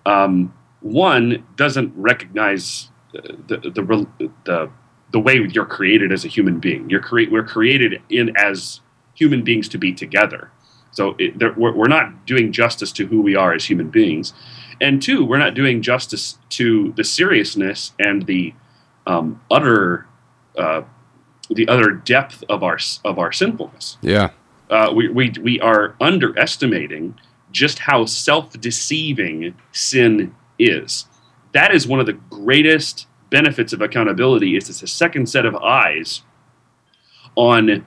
Um, 0.05 0.53
one 0.81 1.45
doesn't 1.55 1.93
recognize 1.95 2.89
the 3.13 3.57
the, 3.57 4.27
the 4.45 4.71
the 5.11 5.19
way 5.19 5.45
you're 5.51 5.65
created 5.65 6.11
as 6.11 6.25
a 6.25 6.27
human 6.27 6.59
being. 6.59 6.89
You're 6.89 7.01
create 7.01 7.31
we're 7.31 7.43
created 7.43 8.01
in 8.09 8.35
as 8.37 8.81
human 9.13 9.43
beings 9.43 9.69
to 9.69 9.77
be 9.77 9.93
together. 9.93 10.51
So 10.91 11.15
it, 11.19 11.37
we're, 11.57 11.73
we're 11.73 11.87
not 11.87 12.25
doing 12.25 12.51
justice 12.51 12.91
to 12.93 13.05
who 13.05 13.21
we 13.21 13.35
are 13.35 13.53
as 13.53 13.65
human 13.65 13.89
beings, 13.89 14.33
and 14.81 15.01
two, 15.01 15.23
we're 15.23 15.37
not 15.37 15.53
doing 15.53 15.81
justice 15.81 16.37
to 16.49 16.91
the 16.97 17.03
seriousness 17.03 17.93
and 17.99 18.25
the 18.25 18.53
um, 19.07 19.41
utter 19.49 20.07
uh, 20.57 20.81
the 21.49 21.67
utter 21.67 21.91
depth 21.91 22.43
of 22.49 22.63
our 22.63 22.77
of 23.05 23.19
our 23.19 23.31
sinfulness. 23.31 23.97
Yeah, 24.01 24.31
uh, 24.69 24.91
we, 24.93 25.07
we 25.09 25.31
we 25.41 25.59
are 25.61 25.95
underestimating 26.01 27.17
just 27.51 27.79
how 27.79 28.05
self 28.05 28.59
deceiving 28.59 29.55
sin 29.71 30.35
is. 30.57 31.05
That 31.53 31.73
is 31.73 31.87
one 31.87 31.99
of 31.99 32.05
the 32.05 32.13
greatest 32.13 33.07
benefits 33.29 33.73
of 33.73 33.81
accountability 33.81 34.57
is 34.57 34.69
it's 34.69 34.83
a 34.83 34.87
second 34.87 35.27
set 35.27 35.45
of 35.45 35.55
eyes 35.55 36.21
on 37.35 37.85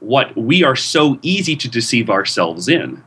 what 0.00 0.36
we 0.36 0.64
are 0.64 0.76
so 0.76 1.18
easy 1.22 1.56
to 1.56 1.68
deceive 1.68 2.10
ourselves 2.10 2.68
in. 2.68 3.02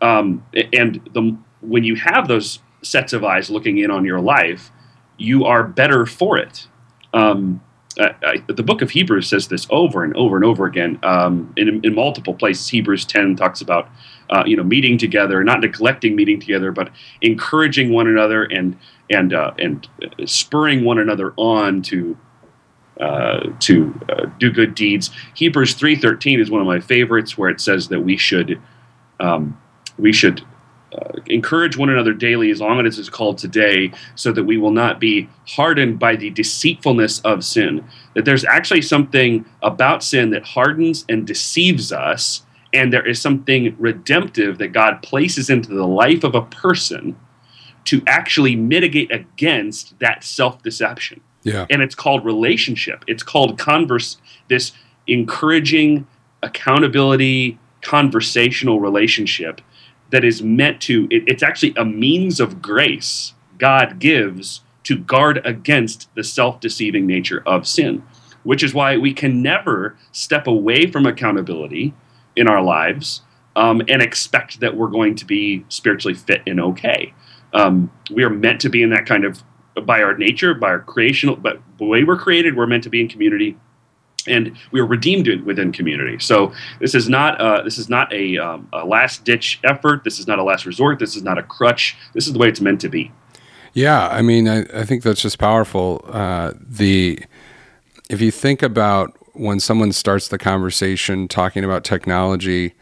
Um, 0.00 0.44
and 0.72 1.00
the, 1.12 1.36
when 1.60 1.84
you 1.84 1.96
have 1.96 2.28
those 2.28 2.60
sets 2.82 3.12
of 3.12 3.24
eyes 3.24 3.50
looking 3.50 3.78
in 3.78 3.90
on 3.90 4.04
your 4.04 4.20
life, 4.20 4.70
you 5.16 5.44
are 5.44 5.64
better 5.64 6.06
for 6.06 6.38
it. 6.38 6.68
Um, 7.12 7.60
I, 7.98 8.14
I, 8.22 8.44
the 8.46 8.62
book 8.62 8.82
of 8.82 8.90
Hebrews 8.90 9.28
says 9.28 9.48
this 9.48 9.66
over 9.70 10.04
and 10.04 10.16
over 10.16 10.36
and 10.36 10.44
over 10.44 10.66
again. 10.66 10.98
Um, 11.02 11.52
in, 11.56 11.84
in, 11.84 11.94
multiple 11.94 12.34
places, 12.34 12.68
Hebrews 12.68 13.04
10 13.04 13.36
talks 13.36 13.60
about 13.60 13.88
uh, 14.30 14.44
you 14.46 14.56
know 14.56 14.62
meeting 14.62 14.98
together, 14.98 15.42
not 15.42 15.60
neglecting 15.60 16.14
meeting 16.14 16.38
together, 16.38 16.70
but 16.70 16.90
encouraging 17.22 17.92
one 17.92 18.06
another 18.06 18.44
and 18.44 18.76
and 19.10 19.32
uh, 19.32 19.52
and 19.58 19.88
spurring 20.26 20.84
one 20.84 20.98
another 20.98 21.32
on 21.36 21.82
to 21.82 22.16
uh, 23.00 23.48
to 23.60 23.98
uh, 24.08 24.26
do 24.38 24.52
good 24.52 24.74
deeds. 24.74 25.10
Hebrews 25.34 25.74
three 25.74 25.96
thirteen 25.96 26.40
is 26.40 26.50
one 26.50 26.60
of 26.60 26.66
my 26.66 26.80
favorites, 26.80 27.36
where 27.36 27.48
it 27.48 27.60
says 27.60 27.88
that 27.88 28.00
we 28.00 28.16
should 28.16 28.60
um, 29.18 29.60
we 29.98 30.12
should 30.12 30.42
uh, 30.92 31.20
encourage 31.26 31.76
one 31.76 31.90
another 31.90 32.14
daily 32.14 32.50
as 32.50 32.60
long 32.60 32.84
as 32.86 32.98
it's 32.98 33.10
called 33.10 33.38
today, 33.38 33.92
so 34.14 34.32
that 34.32 34.44
we 34.44 34.56
will 34.56 34.70
not 34.70 34.98
be 34.98 35.28
hardened 35.46 35.98
by 35.98 36.16
the 36.16 36.30
deceitfulness 36.30 37.20
of 37.20 37.44
sin. 37.44 37.84
That 38.14 38.24
there's 38.24 38.44
actually 38.44 38.82
something 38.82 39.44
about 39.62 40.02
sin 40.02 40.30
that 40.30 40.44
hardens 40.44 41.04
and 41.08 41.26
deceives 41.26 41.92
us, 41.92 42.46
and 42.72 42.92
there 42.92 43.06
is 43.06 43.20
something 43.20 43.76
redemptive 43.78 44.58
that 44.58 44.68
God 44.68 45.02
places 45.02 45.50
into 45.50 45.74
the 45.74 45.86
life 45.86 46.24
of 46.24 46.34
a 46.34 46.42
person 46.42 47.16
to 47.84 48.02
actually 48.06 48.56
mitigate 48.56 49.10
against 49.12 49.98
that 49.98 50.24
self 50.24 50.62
deception. 50.62 51.20
Yeah. 51.42 51.66
And 51.70 51.82
it's 51.82 51.94
called 51.94 52.24
relationship. 52.24 53.04
It's 53.06 53.22
called 53.22 53.58
converse, 53.58 54.18
this 54.48 54.72
encouraging 55.06 56.06
accountability, 56.42 57.58
conversational 57.82 58.80
relationship 58.80 59.60
that 60.10 60.24
is 60.24 60.42
meant 60.42 60.80
to, 60.82 61.06
it, 61.10 61.24
it's 61.26 61.42
actually 61.42 61.74
a 61.76 61.84
means 61.84 62.40
of 62.40 62.62
grace 62.62 63.34
God 63.58 63.98
gives 63.98 64.62
to 64.84 64.96
guard 64.96 65.44
against 65.44 66.08
the 66.14 66.24
self 66.24 66.60
deceiving 66.60 67.06
nature 67.06 67.42
of 67.44 67.66
sin, 67.66 68.02
which 68.42 68.62
is 68.62 68.72
why 68.72 68.96
we 68.96 69.12
can 69.12 69.42
never 69.42 69.96
step 70.12 70.46
away 70.46 70.90
from 70.90 71.06
accountability 71.06 71.92
in 72.36 72.48
our 72.48 72.62
lives 72.62 73.22
um, 73.56 73.82
and 73.88 74.00
expect 74.00 74.60
that 74.60 74.76
we're 74.76 74.88
going 74.88 75.14
to 75.16 75.24
be 75.24 75.64
spiritually 75.68 76.14
fit 76.14 76.42
and 76.46 76.60
okay. 76.60 77.12
Um, 77.52 77.90
we 78.10 78.22
are 78.22 78.30
meant 78.30 78.60
to 78.62 78.68
be 78.68 78.82
in 78.82 78.90
that 78.90 79.06
kind 79.06 79.24
of, 79.24 79.42
by 79.84 80.02
our 80.02 80.16
nature, 80.16 80.54
by 80.54 80.68
our 80.68 80.80
creational, 80.80 81.36
but 81.36 81.60
the 81.78 81.84
way 81.84 82.04
we're 82.04 82.16
created, 82.18 82.56
we're 82.56 82.66
meant 82.66 82.84
to 82.84 82.90
be 82.90 83.00
in 83.00 83.08
community 83.08 83.56
and 84.26 84.56
we 84.72 84.80
are 84.80 84.86
redeemed 84.86 85.28
within 85.44 85.72
community. 85.72 86.18
So 86.18 86.52
this 86.80 86.94
is 86.94 87.08
not 87.08 87.40
uh, 87.40 87.62
this 87.62 87.78
is 87.78 87.88
not 87.88 88.12
a, 88.12 88.38
um, 88.38 88.68
a 88.72 88.84
last 88.84 89.24
ditch 89.24 89.60
effort. 89.64 90.04
This 90.04 90.18
is 90.18 90.26
not 90.26 90.38
a 90.38 90.42
last 90.42 90.66
resort. 90.66 90.98
This 90.98 91.16
is 91.16 91.22
not 91.22 91.38
a 91.38 91.42
crutch. 91.42 91.96
This 92.14 92.26
is 92.26 92.32
the 92.32 92.38
way 92.38 92.48
it's 92.48 92.60
meant 92.60 92.80
to 92.82 92.88
be. 92.88 93.12
Yeah, 93.74 94.08
I 94.08 94.22
mean, 94.22 94.48
I, 94.48 94.62
I 94.74 94.84
think 94.84 95.02
that's 95.02 95.22
just 95.22 95.38
powerful. 95.38 96.04
Uh, 96.08 96.52
the 96.60 97.20
if 98.10 98.20
you 98.20 98.30
think 98.30 98.62
about 98.62 99.16
when 99.34 99.60
someone 99.60 99.92
starts 99.92 100.28
the 100.28 100.38
conversation 100.38 101.28
talking 101.28 101.64
about 101.64 101.84
technology, 101.84 102.74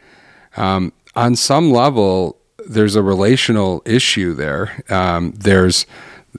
um, 0.55 0.91
on 1.15 1.35
some 1.35 1.71
level, 1.71 2.37
there's 2.67 2.95
a 2.95 3.03
relational 3.03 3.81
issue 3.85 4.33
there. 4.33 4.83
Um, 4.89 5.33
there's 5.35 5.85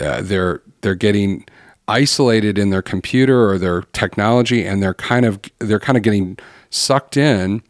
uh, 0.00 0.22
they're 0.22 0.62
they're 0.80 0.94
getting 0.94 1.44
isolated 1.88 2.58
in 2.58 2.70
their 2.70 2.82
computer 2.82 3.50
or 3.50 3.58
their 3.58 3.82
technology, 3.92 4.64
and 4.64 4.82
they're 4.82 4.94
kind 4.94 5.26
of 5.26 5.40
they're 5.58 5.80
kind 5.80 5.96
of 5.96 6.04
getting 6.04 6.38
sucked 6.70 7.16
in. 7.16 7.62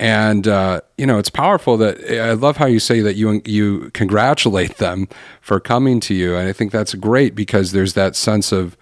And 0.00 0.46
uh, 0.46 0.80
you 0.96 1.06
know, 1.06 1.18
it's 1.18 1.30
powerful 1.30 1.76
that 1.78 1.98
I 2.08 2.32
love 2.32 2.56
how 2.56 2.66
you 2.66 2.78
say 2.78 3.00
that 3.00 3.16
you 3.16 3.42
you 3.44 3.90
congratulate 3.94 4.76
them 4.76 5.08
for 5.40 5.58
coming 5.58 5.98
to 6.00 6.14
you, 6.14 6.36
and 6.36 6.48
I 6.48 6.52
think 6.52 6.70
that's 6.70 6.94
great 6.94 7.34
because 7.34 7.72
there's 7.72 7.94
that 7.94 8.14
sense 8.14 8.52
of 8.52 8.76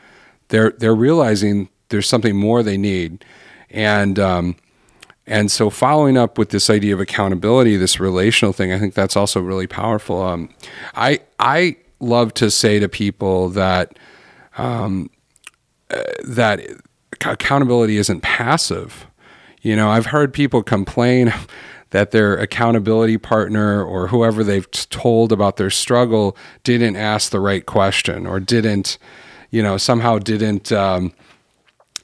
they're 0.48 0.72
they're 0.72 0.94
realizing 0.94 1.70
there's 1.88 2.08
something 2.08 2.36
more 2.36 2.62
they 2.62 2.76
need, 2.76 3.24
and 3.70 4.18
um, 4.18 4.56
and 5.26 5.50
so 5.50 5.70
following 5.70 6.18
up 6.18 6.36
with 6.36 6.50
this 6.50 6.68
idea 6.68 6.94
of 6.94 7.00
accountability, 7.00 7.76
this 7.76 7.98
relational 7.98 8.52
thing, 8.52 8.72
I 8.72 8.78
think 8.78 8.92
that's 8.92 9.16
also 9.16 9.40
really 9.40 9.66
powerful. 9.66 10.22
Um, 10.22 10.50
I 10.94 11.20
I 11.40 11.76
love 11.98 12.34
to 12.34 12.50
say 12.50 12.78
to 12.78 12.90
people 12.90 13.48
that 13.50 13.98
um, 14.56 15.10
uh, 15.90 16.02
that 16.24 16.60
accountability 17.24 17.96
isn't 17.96 18.20
passive. 18.22 19.06
You 19.62 19.76
know, 19.76 19.88
I've 19.88 20.06
heard 20.06 20.32
people 20.32 20.62
complain 20.62 21.32
that 21.90 22.10
their 22.10 22.36
accountability 22.36 23.16
partner 23.16 23.82
or 23.82 24.08
whoever 24.08 24.42
they've 24.42 24.68
told 24.70 25.32
about 25.32 25.56
their 25.56 25.70
struggle 25.70 26.36
didn't 26.64 26.96
ask 26.96 27.30
the 27.30 27.40
right 27.40 27.64
question 27.64 28.26
or 28.26 28.40
didn't, 28.40 28.98
you 29.50 29.62
know, 29.62 29.76
somehow 29.76 30.18
didn't, 30.18 30.72
um, 30.72 31.12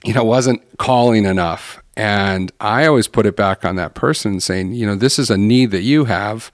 you 0.04 0.14
know, 0.14 0.22
wasn't 0.24 0.62
calling 0.78 1.24
enough. 1.24 1.82
And 1.96 2.52
I 2.60 2.86
always 2.86 3.08
put 3.08 3.26
it 3.26 3.36
back 3.36 3.64
on 3.64 3.76
that 3.76 3.94
person 3.94 4.40
saying, 4.40 4.72
you 4.72 4.86
know, 4.86 4.94
this 4.94 5.18
is 5.18 5.30
a 5.30 5.36
need 5.36 5.72
that 5.72 5.82
you 5.82 6.04
have, 6.04 6.50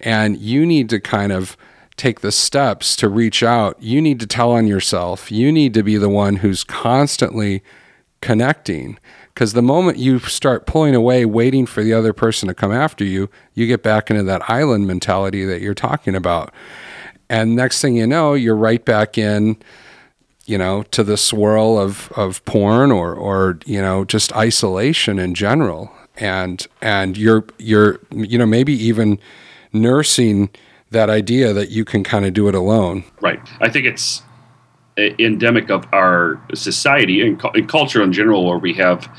and 0.00 0.36
you 0.36 0.66
need 0.66 0.90
to 0.90 1.00
kind 1.00 1.32
of 1.32 1.56
take 1.96 2.20
the 2.20 2.32
steps 2.32 2.94
to 2.96 3.08
reach 3.08 3.42
out, 3.42 3.80
you 3.82 4.02
need 4.02 4.20
to 4.20 4.26
tell 4.26 4.52
on 4.52 4.66
yourself. 4.66 5.32
You 5.32 5.50
need 5.50 5.74
to 5.74 5.82
be 5.82 5.96
the 5.96 6.08
one 6.08 6.36
who's 6.36 6.64
constantly 6.64 7.62
connecting. 8.20 8.98
Because 9.32 9.52
the 9.52 9.62
moment 9.62 9.98
you 9.98 10.18
start 10.20 10.66
pulling 10.66 10.94
away, 10.94 11.24
waiting 11.24 11.66
for 11.66 11.82
the 11.82 11.92
other 11.92 12.12
person 12.12 12.48
to 12.48 12.54
come 12.54 12.72
after 12.72 13.04
you, 13.04 13.28
you 13.54 13.66
get 13.66 13.82
back 13.82 14.10
into 14.10 14.22
that 14.22 14.48
island 14.48 14.86
mentality 14.86 15.44
that 15.44 15.60
you're 15.60 15.74
talking 15.74 16.14
about. 16.14 16.52
And 17.28 17.56
next 17.56 17.80
thing 17.80 17.96
you 17.96 18.06
know, 18.06 18.34
you're 18.34 18.56
right 18.56 18.84
back 18.84 19.18
in, 19.18 19.56
you 20.46 20.56
know, 20.56 20.84
to 20.84 21.02
the 21.02 21.16
swirl 21.16 21.78
of, 21.78 22.10
of 22.16 22.44
porn 22.44 22.90
or, 22.90 23.14
or, 23.14 23.58
you 23.66 23.80
know, 23.80 24.04
just 24.04 24.34
isolation 24.34 25.18
in 25.18 25.34
general. 25.34 25.92
And, 26.16 26.66
and 26.80 27.16
you're, 27.16 27.44
you're, 27.58 28.00
you 28.12 28.38
know, 28.38 28.46
maybe 28.46 28.72
even 28.72 29.18
nursing 29.72 30.48
that 30.90 31.10
idea 31.10 31.52
that 31.52 31.70
you 31.70 31.84
can 31.84 32.04
kind 32.04 32.24
of 32.24 32.32
do 32.32 32.48
it 32.48 32.54
alone. 32.54 33.04
Right. 33.20 33.40
I 33.60 33.68
think 33.68 33.86
it's 33.86 34.22
endemic 34.96 35.70
of 35.70 35.86
our 35.92 36.40
society 36.54 37.20
and, 37.20 37.68
culture 37.68 38.02
in 38.02 38.12
general, 38.12 38.46
where 38.46 38.58
we 38.58 38.72
have 38.74 39.12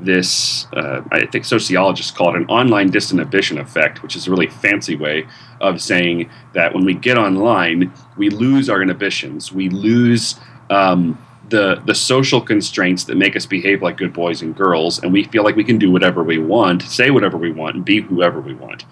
this, 0.00 0.66
uh, 0.72 1.00
I 1.10 1.26
think 1.26 1.44
sociologists 1.44 2.10
call 2.10 2.34
it 2.34 2.36
an 2.36 2.46
online 2.46 2.90
disinhibition 2.90 3.60
effect, 3.60 4.02
which 4.02 4.16
is 4.16 4.26
a 4.26 4.30
really 4.30 4.48
fancy 4.48 4.96
way 4.96 5.26
of 5.60 5.80
saying 5.80 6.28
that 6.54 6.74
when 6.74 6.84
we 6.84 6.94
get 6.94 7.16
online, 7.16 7.92
we 8.16 8.28
lose 8.28 8.68
our 8.68 8.82
inhibitions. 8.82 9.52
We 9.52 9.68
lose 9.68 10.38
um, 10.70 11.24
the, 11.48 11.80
the 11.86 11.94
social 11.94 12.40
constraints 12.40 13.04
that 13.04 13.16
make 13.16 13.36
us 13.36 13.46
behave 13.46 13.80
like 13.80 13.96
good 13.96 14.12
boys 14.12 14.42
and 14.42 14.56
girls, 14.56 15.02
and 15.02 15.12
we 15.12 15.24
feel 15.24 15.44
like 15.44 15.56
we 15.56 15.64
can 15.64 15.78
do 15.78 15.90
whatever 15.90 16.22
we 16.24 16.38
want, 16.38 16.82
say 16.82 17.10
whatever 17.10 17.38
we 17.38 17.52
want, 17.52 17.76
and 17.76 17.84
be 17.84 18.00
whoever 18.00 18.40
we 18.40 18.54
want. 18.54 18.84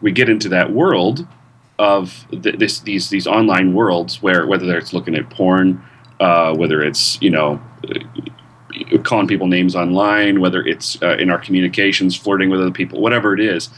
We 0.00 0.10
get 0.10 0.28
into 0.28 0.48
that 0.48 0.72
world 0.72 1.26
of 1.78 2.26
th- 2.30 2.58
this 2.58 2.80
these 2.80 3.10
these 3.10 3.26
online 3.26 3.74
worlds 3.74 4.22
where 4.22 4.46
whether 4.46 4.76
it's 4.76 4.92
looking 4.92 5.14
at 5.14 5.28
porn, 5.30 5.82
uh, 6.20 6.54
whether 6.54 6.82
it's 6.82 7.20
you 7.20 7.30
know 7.30 7.60
uh, 7.88 8.98
calling 9.02 9.26
people 9.26 9.46
names 9.46 9.74
online, 9.74 10.40
whether 10.40 10.64
it's 10.64 11.00
uh, 11.02 11.16
in 11.16 11.30
our 11.30 11.38
communications, 11.38 12.16
flirting 12.16 12.50
with 12.50 12.60
other 12.60 12.70
people, 12.70 13.00
whatever 13.00 13.34
it 13.34 13.40
is, 13.40 13.70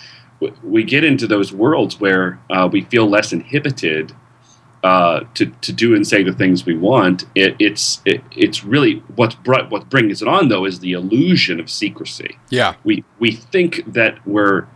we 0.62 0.84
get 0.84 1.04
into 1.04 1.26
those 1.26 1.52
worlds 1.52 2.00
where 2.00 2.40
uh, 2.50 2.68
we 2.70 2.82
feel 2.82 3.08
less 3.08 3.32
inhibited 3.32 4.12
uh, 4.82 5.24
to 5.32 5.46
to 5.46 5.72
do 5.72 5.94
and 5.94 6.06
say 6.06 6.22
the 6.22 6.32
things 6.32 6.66
we 6.66 6.76
want. 6.76 7.24
It, 7.34 7.56
it's 7.58 8.02
it, 8.04 8.22
it's 8.32 8.64
really 8.64 9.02
what's 9.16 9.34
brought, 9.34 9.70
what 9.70 9.88
brings 9.88 10.20
it 10.20 10.28
on 10.28 10.48
though 10.48 10.66
is 10.66 10.80
the 10.80 10.92
illusion 10.92 11.58
of 11.58 11.70
secrecy. 11.70 12.38
Yeah, 12.50 12.74
we 12.84 13.04
we 13.18 13.32
think 13.32 13.82
that 13.86 14.24
we're 14.26 14.66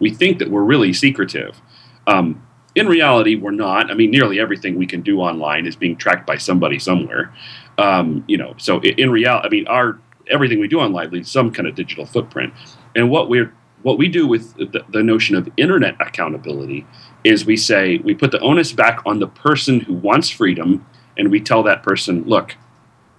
we 0.00 0.10
think 0.10 0.38
that 0.38 0.50
we're 0.50 0.62
really 0.62 0.92
secretive. 0.92 1.60
Um, 2.06 2.42
in 2.78 2.86
reality, 2.86 3.34
we're 3.34 3.50
not. 3.50 3.90
I 3.90 3.94
mean, 3.94 4.10
nearly 4.10 4.38
everything 4.40 4.76
we 4.76 4.86
can 4.86 5.02
do 5.02 5.20
online 5.20 5.66
is 5.66 5.76
being 5.76 5.96
tracked 5.96 6.26
by 6.26 6.36
somebody 6.36 6.78
somewhere. 6.78 7.34
Um, 7.76 8.24
you 8.28 8.36
know, 8.36 8.54
so 8.56 8.80
in, 8.80 9.10
reality, 9.10 9.46
I 9.46 9.50
mean, 9.50 9.66
our 9.68 9.98
everything 10.28 10.60
we 10.60 10.68
do 10.68 10.80
online 10.80 11.10
leaves 11.10 11.30
some 11.30 11.50
kind 11.50 11.66
of 11.66 11.74
digital 11.74 12.04
footprint. 12.04 12.52
And 12.94 13.10
what 13.10 13.28
we're 13.28 13.52
what 13.82 13.98
we 13.98 14.08
do 14.08 14.26
with 14.26 14.54
the, 14.56 14.84
the, 14.88 15.02
notion 15.04 15.36
of 15.36 15.48
internet 15.56 15.94
accountability 16.00 16.84
is 17.22 17.46
we 17.46 17.56
say 17.56 17.98
we 17.98 18.12
put 18.12 18.32
the 18.32 18.40
onus 18.40 18.72
back 18.72 19.00
on 19.06 19.20
the 19.20 19.28
person 19.28 19.78
who 19.78 19.94
wants 19.94 20.28
freedom, 20.28 20.84
and 21.16 21.30
we 21.30 21.40
tell 21.40 21.62
that 21.62 21.84
person, 21.84 22.24
look, 22.24 22.56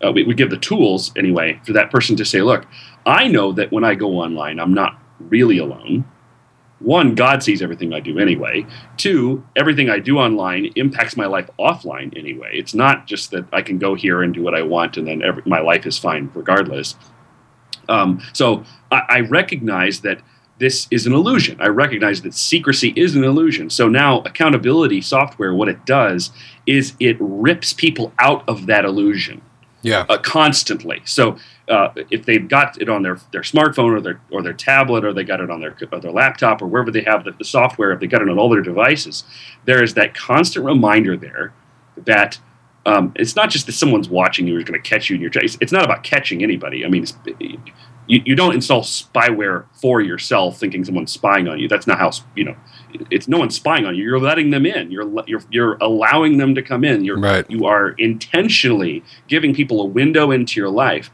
uh, 0.04 0.12
we, 0.12 0.24
we 0.24 0.34
give 0.34 0.50
the 0.50 0.58
tools 0.58 1.14
anyway 1.16 1.60
for 1.66 1.72
that 1.72 1.90
person 1.90 2.18
to 2.18 2.26
say, 2.26 2.42
look, 2.42 2.66
I 3.06 3.30
know 3.30 3.54
that 3.54 3.72
when 3.72 3.86
I 3.86 3.96
go 3.96 4.20
online, 4.20 4.60
I'm 4.60 4.74
not 4.74 5.00
really 5.20 5.60
alone 5.60 6.04
one, 6.80 7.14
God 7.14 7.44
sees 7.44 7.62
everything 7.62 7.94
I 7.94 8.00
do 8.00 8.20
anyway. 8.20 8.66
Two, 8.98 9.44
everything 9.56 9.90
I 9.90 10.00
do 10.00 10.18
online 10.18 10.72
impacts 10.76 11.18
my 11.18 11.26
life 11.26 11.50
offline 11.60 12.18
anyway. 12.18 12.52
It's 12.54 12.74
not 12.74 13.06
just 13.06 13.32
that 13.32 13.46
I 13.52 13.62
can 13.62 13.78
go 13.78 13.96
here 13.96 14.24
and 14.24 14.34
do 14.34 14.42
what 14.42 14.56
I 14.56 14.62
want 14.62 14.98
and 14.98 15.08
then 15.08 15.22
every, 15.22 15.44
my 15.46 15.60
life 15.60 15.86
is 15.86 15.98
fine 15.98 16.32
regardless. 16.34 16.96
Um, 17.90 18.22
so 18.34 18.64
I, 18.92 19.02
I 19.10 19.20
recognize 19.22 20.02
that 20.02 20.22
this 20.60 20.88
is 20.92 21.06
an 21.08 21.14
illusion. 21.14 21.60
I 21.62 21.68
recognize 21.68 22.22
that 22.22 22.34
secrecy 22.34 22.94
is 22.96 23.16
an 23.16 23.24
illusion. 23.24 23.70
So 23.70 23.88
now 23.88 24.20
accountability 24.22 25.02
software, 25.02 25.54
what 25.54 25.70
it 25.70 25.86
does 25.86 26.32
is 26.66 26.94
it 27.00 27.18
rips 27.20 27.74
people 27.74 28.14
out 28.20 28.48
of 28.48 28.66
that 28.68 28.86
illusion. 28.86 29.42
Yeah. 29.82 30.06
Uh, 30.10 30.18
constantly. 30.18 31.02
So 31.06 31.38
uh, 31.70 31.90
if 32.10 32.26
they've 32.26 32.48
got 32.48 32.82
it 32.82 32.90
on 32.90 33.02
their, 33.02 33.20
their 33.32 33.42
smartphone 33.42 33.96
or 33.96 34.02
their 34.02 34.22
or 34.32 34.42
their 34.42 34.54
tablet 34.54 35.06
or 35.06 35.14
they 35.14 35.24
got 35.24 35.40
it 35.40 35.50
on 35.50 35.62
their 35.62 35.76
or 35.92 36.00
their 36.00 36.12
laptop 36.12 36.62
or 36.62 36.68
wherever 36.68 36.92
they 36.92 37.04
have 37.04 37.24
the, 37.24 37.32
the 37.32 37.46
software, 37.46 37.92
if 37.92 38.00
they 38.00 38.08
got 38.08 38.22
it 38.22 38.30
on 38.30 38.38
all 38.38 38.50
their 38.50 38.62
devices, 38.62 39.24
there 39.66 39.82
is 39.82 39.94
that 39.94 40.14
constant 40.14 40.66
reminder 40.66 41.16
there 41.16 41.54
that 41.96 42.40
um, 42.86 43.12
it's 43.16 43.36
not 43.36 43.50
just 43.50 43.66
that 43.68 43.74
someone's 43.74 44.10
watching 44.10 44.48
you 44.48 44.58
or 44.58 44.64
going 44.64 44.82
to 44.82 44.90
catch 44.90 45.10
you 45.10 45.16
in 45.16 45.22
your. 45.22 45.32
It's, 45.36 45.58
it's 45.62 45.72
not 45.72 45.84
about 45.86 46.04
catching 46.04 46.44
anybody. 46.44 46.86
I 46.86 46.90
mean, 46.90 47.06
you, 48.10 48.22
you 48.26 48.36
don't 48.36 48.54
install 48.54 48.82
spyware 48.82 49.66
for 49.82 50.02
yourself 50.02 50.60
thinking 50.60 50.84
someone's 50.84 51.12
spying 51.14 51.48
on 51.48 51.60
you. 51.60 51.68
That's 51.70 51.88
not 51.88 51.98
how 52.00 52.12
you 52.36 52.44
know. 52.44 52.56
It's 53.12 53.28
no 53.28 53.38
one's 53.38 53.56
spying 53.56 53.86
on 53.86 53.96
you. 53.96 54.04
You're 54.04 54.20
letting 54.20 54.50
them 54.50 54.66
in. 54.66 54.92
You're 54.92 55.10
you're 55.28 55.42
you're 55.52 55.78
allowing 55.80 56.38
them 56.38 56.56
to 56.56 56.62
come 56.62 56.84
in. 56.84 57.06
You're 57.06 57.20
Right. 57.20 57.46
you 57.50 57.66
are 57.66 57.92
intentionally 58.34 59.04
giving 59.28 59.54
people 59.54 59.82
a 59.82 59.86
window 59.86 60.32
into 60.32 60.60
your 60.60 60.70
life. 60.70 61.10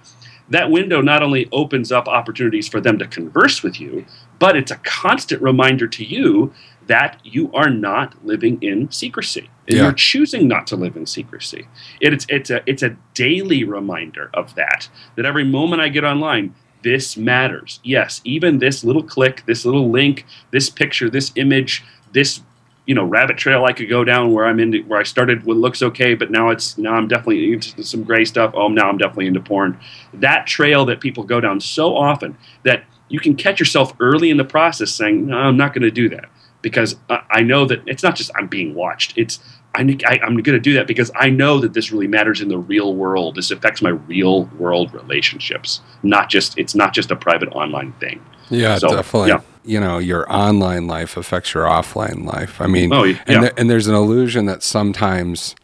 That 0.50 0.70
window 0.72 1.02
not 1.02 1.24
only 1.24 1.50
opens 1.52 1.92
up 1.92 2.08
opportunities 2.08 2.68
for 2.68 2.80
them 2.80 2.98
to 3.00 3.08
converse 3.08 3.64
with 3.64 3.80
you, 3.82 4.06
but 4.40 4.56
it's 4.56 4.72
a 4.72 4.76
constant 4.78 5.42
reminder 5.42 5.88
to 5.88 6.04
you 6.06 6.54
that 6.88 7.20
you 7.24 7.52
are 7.54 7.70
not 7.70 8.14
living 8.24 8.62
in 8.62 8.92
secrecy. 8.92 9.50
Yeah. 9.68 9.84
You're 9.84 9.94
choosing 9.94 10.48
not 10.48 10.68
to 10.68 10.76
live 10.76 10.96
in 10.96 11.08
secrecy. 11.08 11.68
It- 12.00 12.14
it's 12.14 12.26
it's 12.30 12.50
a 12.52 12.62
it's 12.68 12.84
a 12.84 12.96
daily 13.16 13.64
reminder 13.64 14.30
of 14.36 14.54
that. 14.56 14.88
That 15.16 15.26
every 15.26 15.44
moment 15.44 15.82
I 15.82 15.90
get 15.90 16.04
online, 16.04 16.54
this 16.86 17.18
matters. 17.18 17.80
Yes, 17.84 18.22
even 18.24 18.60
this 18.60 18.84
little 18.84 19.02
click, 19.02 19.44
this 19.48 19.66
little 19.66 19.90
link, 19.90 20.24
this 20.52 20.70
picture, 20.70 21.10
this 21.10 21.32
image, 21.36 21.84
this 22.14 22.42
you 22.86 22.94
know 22.94 23.04
rabbit 23.04 23.38
trail 23.38 23.66
I 23.66 23.74
could 23.74 23.90
go 23.90 24.04
down 24.04 24.32
where 24.32 24.46
I'm 24.46 24.60
into 24.60 24.84
where 24.84 25.00
I 25.00 25.04
started 25.04 25.46
what 25.46 25.58
looks 25.58 25.82
okay, 25.82 26.14
but 26.14 26.30
now 26.30 26.52
it's 26.52 26.78
now 26.78 26.94
I'm 26.94 27.08
definitely 27.08 27.54
into 27.54 27.84
some 27.84 28.04
gray 28.04 28.24
stuff. 28.24 28.54
Oh, 28.54 28.68
now 28.68 28.88
I'm 28.88 29.00
definitely 29.00 29.26
into 29.26 29.40
porn. 29.40 29.80
That 30.14 30.46
trail 30.46 30.86
that 30.86 31.02
people 31.02 31.24
go 31.24 31.42
down 31.42 31.60
so 31.60 31.98
often 31.98 32.38
that 32.62 32.84
you 33.10 33.20
can 33.20 33.36
catch 33.36 33.60
yourself 33.60 33.94
early 34.00 34.30
in 34.30 34.38
the 34.38 34.46
process 34.46 34.92
saying, 34.92 35.26
"No, 35.26 35.38
I'm 35.38 35.58
not 35.58 35.74
going 35.74 35.82
to 35.82 35.92
do 35.92 36.08
that," 36.10 36.30
because 36.62 36.98
I, 37.10 37.22
I 37.32 37.42
know 37.42 37.66
that 37.66 37.82
it's 37.88 38.04
not 38.04 38.16
just 38.16 38.30
I'm 38.36 38.48
being 38.48 38.76
watched. 38.76 39.18
It's 39.18 39.40
I, 39.76 39.98
I, 40.08 40.20
I'm 40.24 40.36
going 40.38 40.56
to 40.56 40.60
do 40.60 40.74
that 40.74 40.88
because 40.88 41.12
I 41.16 41.30
know 41.30 41.60
that 41.60 41.74
this 41.74 41.92
really 41.92 42.08
matters 42.08 42.42
in 42.42 42.48
the 42.50 42.58
real 42.58 42.96
world. 42.96 43.36
This 43.36 43.52
affects 43.52 43.82
my 43.82 43.90
real 43.92 44.46
world 44.58 44.94
relationships, 44.94 45.82
not 46.04 46.30
just 46.30 46.58
it's 46.58 46.76
not 46.76 46.94
just 46.94 47.12
a 47.12 47.16
private 47.16 47.50
online 47.50 47.94
thing. 48.00 48.24
Yeah, 48.50 48.78
So, 48.78 48.90
definitely. 48.90 49.30
yeah. 49.30 49.42
You 49.68 49.80
know, 49.80 49.98
your 49.98 50.32
online 50.32 50.88
life 50.88 51.18
affects 51.18 51.54
your 51.56 51.64
offline 51.66 52.24
life. 52.26 52.62
I 52.62 52.68
mean, 52.68 52.94
Oh, 52.94 53.04
yeah. 53.04 53.20
and, 53.26 53.44
there- 53.44 53.54
and 53.58 53.70
there's 53.70 53.88
an 53.88 53.96
illusion 53.96 54.46
that 54.46 54.62
sometimes 54.62 55.56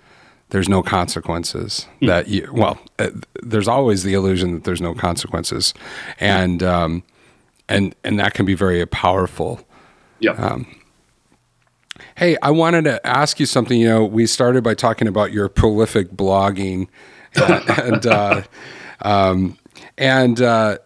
there's 0.50 0.68
no 0.68 0.82
consequences. 0.82 1.86
Hmm. 2.00 2.08
That 2.08 2.28
you, 2.28 2.50
well, 2.52 2.80
uh, 3.00 3.10
there's 3.44 3.68
always 3.68 4.02
the 4.04 4.14
illusion 4.16 4.54
that 4.56 4.64
there's 4.64 4.82
no 4.82 4.94
consequences, 4.96 5.74
and 6.20 6.62
um, 6.64 7.04
and 7.70 7.96
and 8.04 8.20
that 8.20 8.34
can 8.34 8.46
be 8.46 8.54
very 8.56 8.86
powerful. 8.88 9.62
Yeah. 10.20 10.32
Um, 10.32 10.66
Hey, 12.18 12.38
I 12.42 12.52
wanted 12.52 12.84
to 12.86 13.06
ask 13.06 13.40
you 13.40 13.46
something. 13.46 13.80
You 13.80 13.90
know, 13.90 14.06
we 14.06 14.26
started 14.28 14.64
by 14.64 14.74
talking 14.74 15.08
about 15.08 15.32
your 15.32 15.50
prolific 15.50 16.12
blogging, 16.12 16.88
and 17.36 17.70
and, 17.80 18.06
uh, 18.06 18.42
um, 19.02 19.58
and 19.98 20.42
uh, 20.42 20.78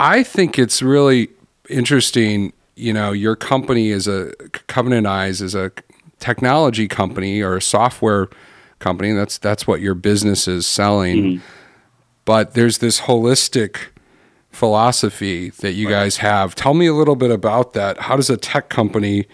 I 0.00 0.22
think 0.22 0.58
it's 0.58 0.82
really 0.82 1.28
interesting. 1.68 2.52
You 2.74 2.92
know, 2.92 3.12
your 3.12 3.36
company 3.36 3.88
is 3.88 4.06
a 4.06 4.32
Covenant 4.66 5.06
Eyes 5.06 5.40
is 5.40 5.54
a 5.54 5.72
technology 6.18 6.88
company 6.88 7.40
or 7.40 7.56
a 7.56 7.62
software 7.62 8.28
company. 8.78 9.12
That's 9.12 9.38
that's 9.38 9.66
what 9.66 9.80
your 9.80 9.94
business 9.94 10.48
is 10.48 10.66
selling. 10.66 11.40
But 12.24 12.54
there's 12.54 12.78
this 12.78 13.02
holistic 13.02 13.78
philosophy 14.50 15.50
that 15.50 15.72
you 15.72 15.88
guys 15.88 16.18
have. 16.18 16.54
Tell 16.54 16.74
me 16.74 16.86
a 16.86 16.94
little 16.94 17.14
bit 17.16 17.30
about 17.30 17.74
that. 17.74 17.98
How 18.00 18.16
does 18.16 18.30
a 18.30 18.36
tech 18.36 18.68
company 18.68 19.26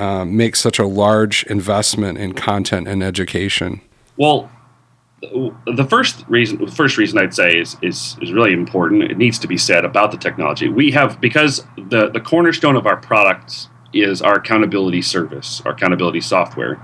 um, 0.00 0.36
make 0.36 0.56
such 0.56 0.78
a 0.78 0.86
large 0.86 1.44
investment 1.44 2.18
in 2.18 2.32
content 2.34 2.86
and 2.88 3.02
education? 3.02 3.80
Well, 4.16 4.50
the 5.20 5.86
first 5.88 6.24
reason, 6.28 6.64
the 6.64 6.70
first 6.70 6.98
reason 6.98 7.18
I'd 7.18 7.34
say 7.34 7.58
is 7.58 7.76
is 7.82 8.16
is 8.20 8.32
really 8.32 8.52
important. 8.52 9.02
It 9.04 9.16
needs 9.18 9.38
to 9.40 9.48
be 9.48 9.56
said 9.58 9.84
about 9.84 10.10
the 10.12 10.18
technology 10.18 10.68
we 10.68 10.90
have 10.92 11.20
because 11.20 11.64
the 11.76 12.10
the 12.10 12.20
cornerstone 12.20 12.76
of 12.76 12.86
our 12.86 12.96
products 12.96 13.68
is 13.92 14.20
our 14.20 14.34
accountability 14.36 15.02
service, 15.02 15.62
our 15.64 15.72
accountability 15.72 16.20
software, 16.20 16.80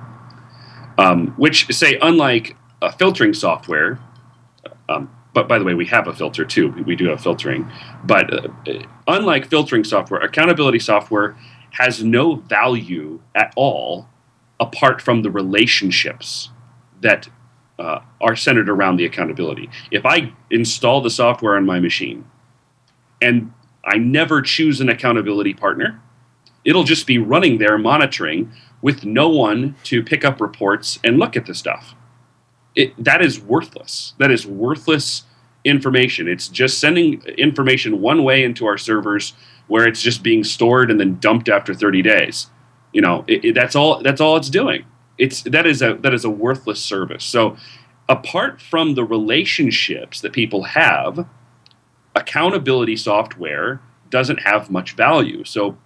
um, 0.99 1.29
which 1.37 1.67
say 1.75 1.99
unlike 2.01 2.57
a 2.81 2.91
filtering 2.93 3.35
software. 3.35 3.99
Um, 4.89 5.11
but 5.35 5.49
by 5.49 5.59
the 5.59 5.65
way, 5.65 5.75
we 5.75 5.87
have 5.87 6.09
a 6.09 6.13
filter 6.15 6.45
too. 6.45 6.69
We- 6.71 6.83
We 6.83 6.97
do 6.97 7.07
have 7.09 7.21
filtering, 7.23 7.71
but 8.05 8.33
uh, 8.33 8.49
unlike 9.07 9.47
filtering 9.47 9.85
software, 9.85 10.21
accountability 10.21 10.79
software 10.79 11.37
has 11.73 12.03
no 12.05 12.37
value 12.37 13.21
at 13.35 13.53
all 13.57 14.09
apart 14.61 15.03
from 15.03 15.23
the 15.23 15.31
relationships 15.31 16.51
that 17.01 17.29
uh, 17.79 18.01
are 18.21 18.37
centered 18.37 18.69
around 18.69 18.97
the 18.97 19.05
accountability. 19.05 19.69
If 19.91 20.07
I 20.07 20.33
install 20.51 21.01
the 21.01 21.11
software 21.11 21.57
on 21.57 21.67
my 21.67 21.81
machine 21.81 22.25
and 23.21 23.53
I 23.85 23.97
never 23.97 24.41
choose 24.41 24.81
an 24.81 24.89
accountability 24.89 25.55
partner, 25.55 26.01
it'll 26.65 26.85
just 26.85 27.07
be 27.07 27.19
running 27.19 27.59
there 27.59 27.77
monitoring 27.79 28.53
with 28.83 29.05
no 29.05 29.29
one 29.29 29.75
to 29.85 30.03
pick 30.03 30.25
up 30.25 30.41
reports 30.41 30.99
and 31.03 31.19
look 31.19 31.37
at 31.37 31.47
the 31.47 31.55
stuff. 31.55 31.95
It, 32.75 32.93
that 33.03 33.23
is 33.23 33.41
worthless. 33.41 34.15
That 34.19 34.31
is 34.31 34.47
worthless 34.47 35.25
information. 35.65 36.29
It's 36.29 36.49
just 36.49 36.79
sending 36.79 37.23
information 37.39 38.01
one 38.01 38.25
way 38.25 38.45
into 38.45 38.67
our 38.67 38.79
servers 38.79 39.35
where 39.69 39.87
it's 39.87 40.03
just 40.03 40.23
being 40.23 40.45
stored 40.45 40.91
and 40.91 40.99
then 41.01 41.19
dumped 41.19 41.49
after 41.49 41.75
30 41.75 42.03
days. 42.03 42.49
You 42.93 43.01
know, 43.03 43.25
it, 43.27 43.45
it- 43.45 43.55
that's 43.55 43.75
all. 43.77 44.03
That's 44.03 44.21
all 44.21 44.37
it's 44.37 44.51
doing. 44.51 44.85
It's 45.19 45.43
that 45.43 45.67
is 45.67 45.83
a 45.83 45.95
that 46.03 46.15
is 46.15 46.25
a 46.25 46.31
worthless 46.31 46.81
service. 46.83 47.25
So, 47.25 47.57
apart 48.09 48.61
from 48.61 48.95
the 48.95 49.05
relationships 49.05 50.21
that 50.21 50.33
people 50.33 50.63
have, 50.65 51.27
accountability 52.15 52.97
software 52.97 53.81
doesn't 54.11 54.41
have 54.41 54.71
much 54.71 54.93
value. 54.95 55.45
So, 55.45 55.77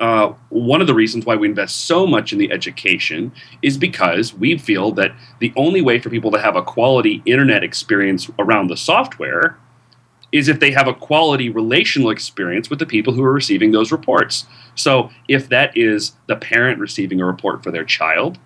uh, 0.00 0.34
one 0.50 0.82
of 0.82 0.86
the 0.86 0.94
reasons 0.94 1.24
why 1.24 1.36
we 1.36 1.48
invest 1.48 1.86
so 1.86 2.06
much 2.06 2.32
in 2.32 2.38
the 2.38 2.52
education 2.52 3.32
is 3.62 3.78
because 3.78 4.34
we 4.34 4.58
feel 4.58 4.92
that 4.92 5.12
the 5.38 5.52
only 5.56 5.80
way 5.80 5.98
for 5.98 6.10
people 6.10 6.30
to 6.32 6.38
have 6.40 6.54
a 6.54 6.62
quality 6.62 7.22
internet 7.24 7.64
experience 7.64 8.30
around 8.38 8.68
the 8.68 8.76
software 8.76 9.58
is 10.32 10.48
if 10.48 10.60
they 10.60 10.72
have 10.72 10.88
a 10.88 10.94
quality 10.94 11.48
relational 11.48 12.10
experience 12.10 12.68
with 12.68 12.78
the 12.78 12.86
people 12.86 13.12
who 13.12 13.22
are 13.22 13.32
receiving 13.32 13.72
those 13.72 13.92
reports. 13.92 14.46
So, 14.74 15.10
if 15.28 15.48
that 15.48 15.76
is 15.76 16.12
the 16.26 16.36
parent 16.36 16.80
receiving 16.80 17.20
a 17.20 17.26
report 17.26 17.62
for 17.62 17.70
their 17.70 17.84
child, 17.84 18.38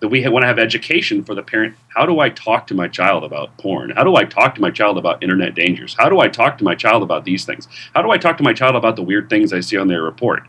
that 0.00 0.08
we 0.08 0.26
want 0.28 0.42
to 0.42 0.46
have 0.46 0.58
education 0.58 1.24
for 1.24 1.34
the 1.34 1.42
parent. 1.42 1.74
How 1.88 2.06
do 2.06 2.20
I 2.20 2.30
talk 2.30 2.66
to 2.68 2.74
my 2.74 2.86
child 2.88 3.24
about 3.24 3.56
porn? 3.58 3.90
How 3.90 4.04
do 4.04 4.16
I 4.16 4.24
talk 4.24 4.54
to 4.54 4.60
my 4.60 4.70
child 4.70 4.96
about 4.96 5.22
internet 5.22 5.54
dangers? 5.54 5.96
How 5.98 6.08
do 6.08 6.20
I 6.20 6.28
talk 6.28 6.58
to 6.58 6.64
my 6.64 6.74
child 6.74 7.02
about 7.02 7.24
these 7.24 7.44
things? 7.44 7.66
How 7.94 8.02
do 8.02 8.10
I 8.10 8.18
talk 8.18 8.36
to 8.38 8.44
my 8.44 8.52
child 8.52 8.76
about 8.76 8.96
the 8.96 9.02
weird 9.02 9.28
things 9.28 9.52
I 9.52 9.60
see 9.60 9.76
on 9.76 9.88
their 9.88 10.02
report? 10.02 10.44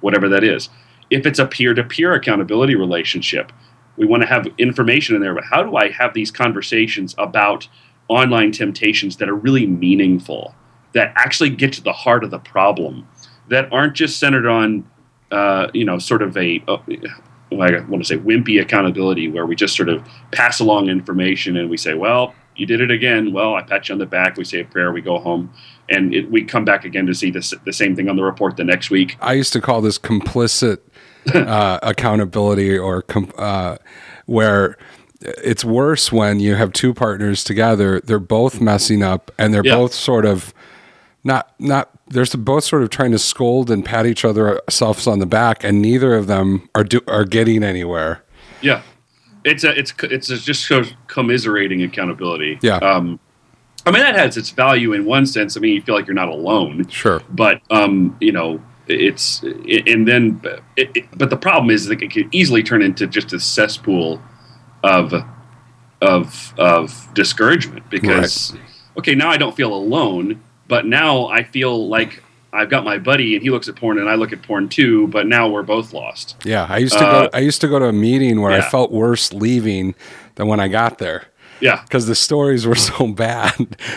Whatever 0.00 0.28
that 0.28 0.44
is. 0.44 0.68
If 1.10 1.26
it's 1.26 1.40
a 1.40 1.46
peer 1.46 1.74
to 1.74 1.82
peer 1.82 2.14
accountability 2.14 2.76
relationship, 2.76 3.52
we 3.96 4.06
want 4.06 4.22
to 4.22 4.28
have 4.28 4.46
information 4.58 5.16
in 5.16 5.20
there. 5.20 5.34
But 5.34 5.44
how 5.44 5.62
do 5.62 5.76
I 5.76 5.90
have 5.90 6.14
these 6.14 6.30
conversations 6.30 7.14
about 7.18 7.68
online 8.08 8.52
temptations 8.52 9.16
that 9.16 9.28
are 9.28 9.34
really 9.34 9.66
meaningful, 9.66 10.54
that 10.92 11.12
actually 11.16 11.50
get 11.50 11.72
to 11.74 11.82
the 11.82 11.92
heart 11.92 12.24
of 12.24 12.30
the 12.30 12.38
problem, 12.38 13.06
that 13.48 13.72
aren't 13.72 13.94
just 13.94 14.18
centered 14.18 14.46
on, 14.46 14.88
uh, 15.30 15.68
you 15.72 15.84
know, 15.84 15.98
sort 15.98 16.22
of 16.22 16.36
a, 16.36 16.62
uh, 16.68 16.78
I 17.50 17.80
want 17.80 18.02
to 18.02 18.04
say 18.04 18.16
wimpy 18.16 18.60
accountability 18.60 19.28
where 19.28 19.46
we 19.46 19.54
just 19.54 19.76
sort 19.76 19.88
of 19.88 20.06
pass 20.30 20.60
along 20.60 20.88
information 20.88 21.56
and 21.56 21.68
we 21.68 21.76
say, 21.76 21.94
well, 21.94 22.34
you 22.56 22.66
did 22.66 22.80
it 22.80 22.90
again. 22.90 23.32
Well, 23.32 23.54
I 23.54 23.62
pat 23.62 23.88
you 23.88 23.94
on 23.94 23.98
the 23.98 24.06
back. 24.06 24.36
We 24.36 24.44
say 24.44 24.60
a 24.60 24.64
prayer. 24.64 24.92
We 24.92 25.00
go 25.00 25.18
home, 25.18 25.52
and 25.88 26.14
it, 26.14 26.30
we 26.30 26.44
come 26.44 26.64
back 26.64 26.84
again 26.84 27.06
to 27.06 27.14
see 27.14 27.30
this, 27.30 27.54
the 27.64 27.72
same 27.72 27.96
thing 27.96 28.08
on 28.08 28.16
the 28.16 28.22
report 28.22 28.56
the 28.56 28.64
next 28.64 28.90
week. 28.90 29.16
I 29.20 29.32
used 29.34 29.52
to 29.54 29.60
call 29.60 29.80
this 29.80 29.98
complicit 29.98 30.78
uh, 31.34 31.78
accountability, 31.82 32.76
or 32.76 33.02
com- 33.02 33.32
uh, 33.38 33.76
where 34.26 34.76
it's 35.22 35.64
worse 35.64 36.10
when 36.12 36.40
you 36.40 36.54
have 36.56 36.72
two 36.72 36.92
partners 36.94 37.44
together. 37.44 38.00
They're 38.00 38.18
both 38.18 38.60
messing 38.60 39.02
up, 39.02 39.30
and 39.38 39.52
they're 39.54 39.62
Yeah. 39.64 39.76
both 39.76 39.94
sort 39.94 40.24
of 40.24 40.52
not 41.24 41.50
not. 41.58 41.88
They're 42.08 42.26
both 42.36 42.64
sort 42.64 42.82
of 42.82 42.90
trying 42.90 43.12
to 43.12 43.18
scold 43.18 43.70
and 43.70 43.84
pat 43.84 44.04
each 44.06 44.24
other 44.24 44.60
selves 44.68 45.06
on 45.06 45.18
the 45.18 45.26
back, 45.26 45.64
and 45.64 45.80
neither 45.80 46.14
of 46.14 46.26
them 46.26 46.68
are 46.74 46.84
do, 46.84 47.00
are 47.08 47.24
getting 47.24 47.62
anywhere. 47.62 48.22
Yeah, 48.60 48.82
it's 49.44 49.64
a 49.64 49.70
it's 49.78 49.94
it's 50.02 50.28
a 50.30 50.36
just 50.38 50.70
commiserating 51.06 51.82
accountability. 51.82 52.58
Yeah. 52.60 52.76
Um, 52.76 53.18
I 53.86 53.90
mean 53.90 54.02
that 54.02 54.14
has 54.16 54.36
its 54.36 54.50
value 54.50 54.92
in 54.92 55.04
one 55.04 55.26
sense. 55.26 55.56
I 55.56 55.60
mean 55.60 55.74
you 55.74 55.82
feel 55.82 55.94
like 55.94 56.06
you're 56.06 56.14
not 56.14 56.28
alone. 56.28 56.86
Sure. 56.88 57.22
but 57.30 57.60
um, 57.70 58.16
you 58.20 58.32
know 58.32 58.60
it's 58.88 59.42
and 59.42 60.06
then 60.08 60.40
it, 60.76 60.90
it, 60.96 61.04
but 61.16 61.30
the 61.30 61.36
problem 61.36 61.70
is 61.70 61.86
that 61.86 62.02
it 62.02 62.12
could 62.12 62.28
easily 62.32 62.62
turn 62.62 62.82
into 62.82 63.06
just 63.06 63.32
a 63.32 63.38
cesspool 63.40 64.20
of 64.82 65.12
of 66.00 66.54
of 66.58 67.08
discouragement 67.14 67.88
because 67.90 68.54
okay 68.98 69.14
now 69.14 69.28
I 69.30 69.36
don't 69.36 69.54
feel 69.54 69.72
alone 69.72 70.40
but 70.68 70.86
now 70.86 71.26
I 71.26 71.44
feel 71.44 71.88
like 71.88 72.22
I've 72.52 72.68
got 72.68 72.84
my 72.84 72.98
buddy 72.98 73.34
and 73.34 73.42
he 73.42 73.50
looks 73.50 73.68
at 73.68 73.76
porn 73.76 73.98
and 73.98 74.08
I 74.10 74.14
look 74.16 74.32
at 74.32 74.42
porn 74.42 74.68
too 74.68 75.06
but 75.08 75.26
now 75.26 75.48
we're 75.48 75.62
both 75.62 75.92
lost 75.92 76.36
Yeah, 76.44 76.66
I 76.68 76.78
used 76.78 76.94
to 76.98 77.04
Uh, 77.06 77.22
go. 77.24 77.30
I 77.32 77.38
used 77.40 77.60
to 77.62 77.68
go 77.68 77.78
to 77.78 77.86
a 77.86 77.92
meeting 77.92 78.40
where 78.40 78.52
I 78.52 78.60
felt 78.60 78.90
worse 78.90 79.32
leaving 79.32 79.94
than 80.34 80.48
when 80.48 80.60
I 80.60 80.68
got 80.68 80.98
there. 80.98 81.24
Yeah. 81.60 81.80
Because 81.82 82.06
the 82.06 82.14
stories 82.16 82.66
were 82.66 82.74
so 82.90 83.06
bad. 83.06 83.54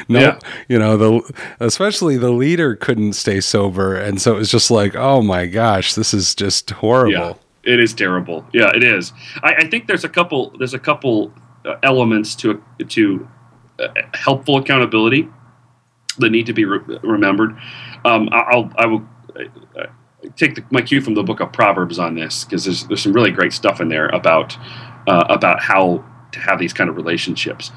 no, 0.07 0.19
Yeah. 0.19 0.39
you 0.69 0.77
know, 0.77 0.95
the 0.97 1.33
especially 1.59 2.15
the 2.17 2.29
leader 2.31 2.75
couldn't 2.75 3.13
stay 3.13 3.41
sober. 3.41 3.95
And 3.95 4.21
so 4.21 4.35
it 4.35 4.39
was 4.39 4.51
just 4.51 4.69
like, 4.69 4.95
oh 4.95 5.21
my 5.23 5.47
gosh, 5.47 5.95
this 5.95 6.13
is 6.13 6.35
just 6.35 6.69
horrible. 6.69 7.39
It 7.65 7.79
is 7.79 7.93
terrible. 7.93 8.45
Yeah, 8.53 8.71
it 8.75 8.83
is. 8.83 9.11
I, 9.43 9.55
I 9.55 9.67
think 9.69 9.87
there's 9.87 10.03
a 10.03 10.09
couple. 10.09 10.53
There's 10.57 10.73
a 10.73 10.79
couple 10.79 11.33
uh, 11.65 11.75
elements 11.83 12.35
to 12.35 12.63
to 12.89 13.27
uh, 13.79 13.87
helpful 14.13 14.57
accountability 14.57 15.27
that 16.19 16.29
need 16.29 16.45
to 16.45 16.53
be 16.53 16.65
re- 16.65 16.99
remembered. 17.03 17.57
Um, 18.05 18.29
I- 18.31 18.45
I'll 18.51 18.71
I 18.77 18.85
will 18.85 19.07
uh, 19.77 19.85
take 20.35 20.55
the, 20.55 20.63
my 20.69 20.81
cue 20.81 21.01
from 21.01 21.15
the 21.15 21.23
book 21.23 21.39
of 21.39 21.51
Proverbs 21.51 21.97
on 21.99 22.15
this 22.15 22.45
because 22.45 22.65
there's 22.65 22.85
there's 22.87 23.01
some 23.01 23.13
really 23.13 23.31
great 23.31 23.51
stuff 23.53 23.81
in 23.81 23.89
there 23.89 24.07
about 24.09 24.55
uh, 25.07 25.25
about 25.29 25.59
how 25.59 26.03
to 26.31 26.39
have 26.39 26.59
these 26.59 26.73
kind 26.73 26.89
of 26.89 26.95
relationships. 26.95 27.71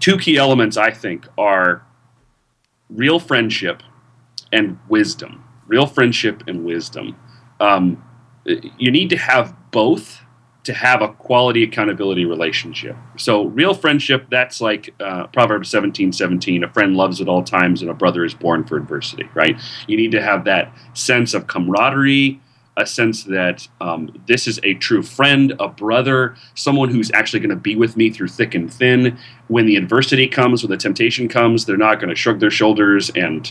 Two 0.00 0.18
key 0.18 0.36
elements 0.36 0.76
I 0.76 0.90
think 0.90 1.26
are 1.38 1.84
real 2.90 3.18
friendship 3.18 3.82
and 4.52 4.78
wisdom. 4.88 5.44
Real 5.66 5.86
friendship 5.86 6.42
and 6.46 6.64
wisdom. 6.64 7.16
Um, 7.60 8.02
you 8.78 8.90
need 8.90 9.10
to 9.10 9.16
have 9.16 9.54
both 9.70 10.22
to 10.64 10.74
have 10.74 11.00
a 11.00 11.08
quality 11.08 11.62
accountability 11.62 12.26
relationship. 12.26 12.94
So, 13.16 13.44
real 13.46 13.72
friendship, 13.72 14.26
that's 14.30 14.60
like 14.60 14.94
uh, 15.00 15.26
Proverbs 15.28 15.70
17 15.70 16.12
17, 16.12 16.62
a 16.62 16.68
friend 16.68 16.94
loves 16.94 17.20
at 17.22 17.28
all 17.28 17.42
times 17.42 17.80
and 17.80 17.90
a 17.90 17.94
brother 17.94 18.24
is 18.24 18.34
born 18.34 18.64
for 18.64 18.76
adversity, 18.76 19.28
right? 19.34 19.58
You 19.86 19.96
need 19.96 20.12
to 20.12 20.20
have 20.20 20.44
that 20.44 20.70
sense 20.92 21.32
of 21.32 21.46
camaraderie, 21.46 22.40
a 22.76 22.86
sense 22.86 23.24
that 23.24 23.66
um, 23.80 24.12
this 24.26 24.46
is 24.46 24.60
a 24.62 24.74
true 24.74 25.02
friend, 25.02 25.54
a 25.58 25.68
brother, 25.68 26.36
someone 26.54 26.90
who's 26.90 27.10
actually 27.12 27.40
going 27.40 27.50
to 27.50 27.56
be 27.56 27.74
with 27.74 27.96
me 27.96 28.10
through 28.10 28.28
thick 28.28 28.54
and 28.54 28.72
thin. 28.72 29.18
When 29.48 29.64
the 29.64 29.76
adversity 29.76 30.28
comes, 30.28 30.62
when 30.62 30.70
the 30.70 30.76
temptation 30.76 31.28
comes, 31.28 31.64
they're 31.64 31.76
not 31.76 31.98
going 31.98 32.10
to 32.10 32.14
shrug 32.14 32.40
their 32.40 32.50
shoulders 32.50 33.10
and 33.10 33.50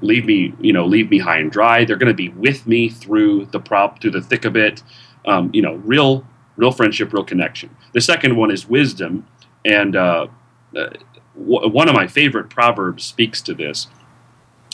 leave 0.00 0.24
me, 0.26 0.54
you 0.60 0.72
know, 0.72 0.84
leave 0.86 1.10
me 1.10 1.18
high 1.18 1.38
and 1.38 1.50
dry. 1.50 1.84
They're 1.84 1.96
going 1.96 2.12
to 2.12 2.14
be 2.14 2.28
with 2.30 2.66
me 2.66 2.88
through 2.88 3.46
the 3.46 3.60
prop, 3.60 4.00
through 4.00 4.12
the 4.12 4.20
thick 4.20 4.44
of 4.44 4.56
it. 4.56 4.82
Um, 5.26 5.50
you 5.52 5.62
know, 5.62 5.74
real, 5.76 6.26
real 6.56 6.70
friendship, 6.70 7.12
real 7.12 7.24
connection. 7.24 7.74
The 7.92 8.00
second 8.00 8.36
one 8.36 8.50
is 8.50 8.68
wisdom, 8.68 9.26
and 9.64 9.96
uh, 9.96 10.28
uh, 10.76 10.90
w- 11.36 11.68
one 11.68 11.88
of 11.88 11.94
my 11.94 12.06
favorite 12.06 12.48
proverbs 12.48 13.04
speaks 13.04 13.42
to 13.42 13.54
this, 13.54 13.88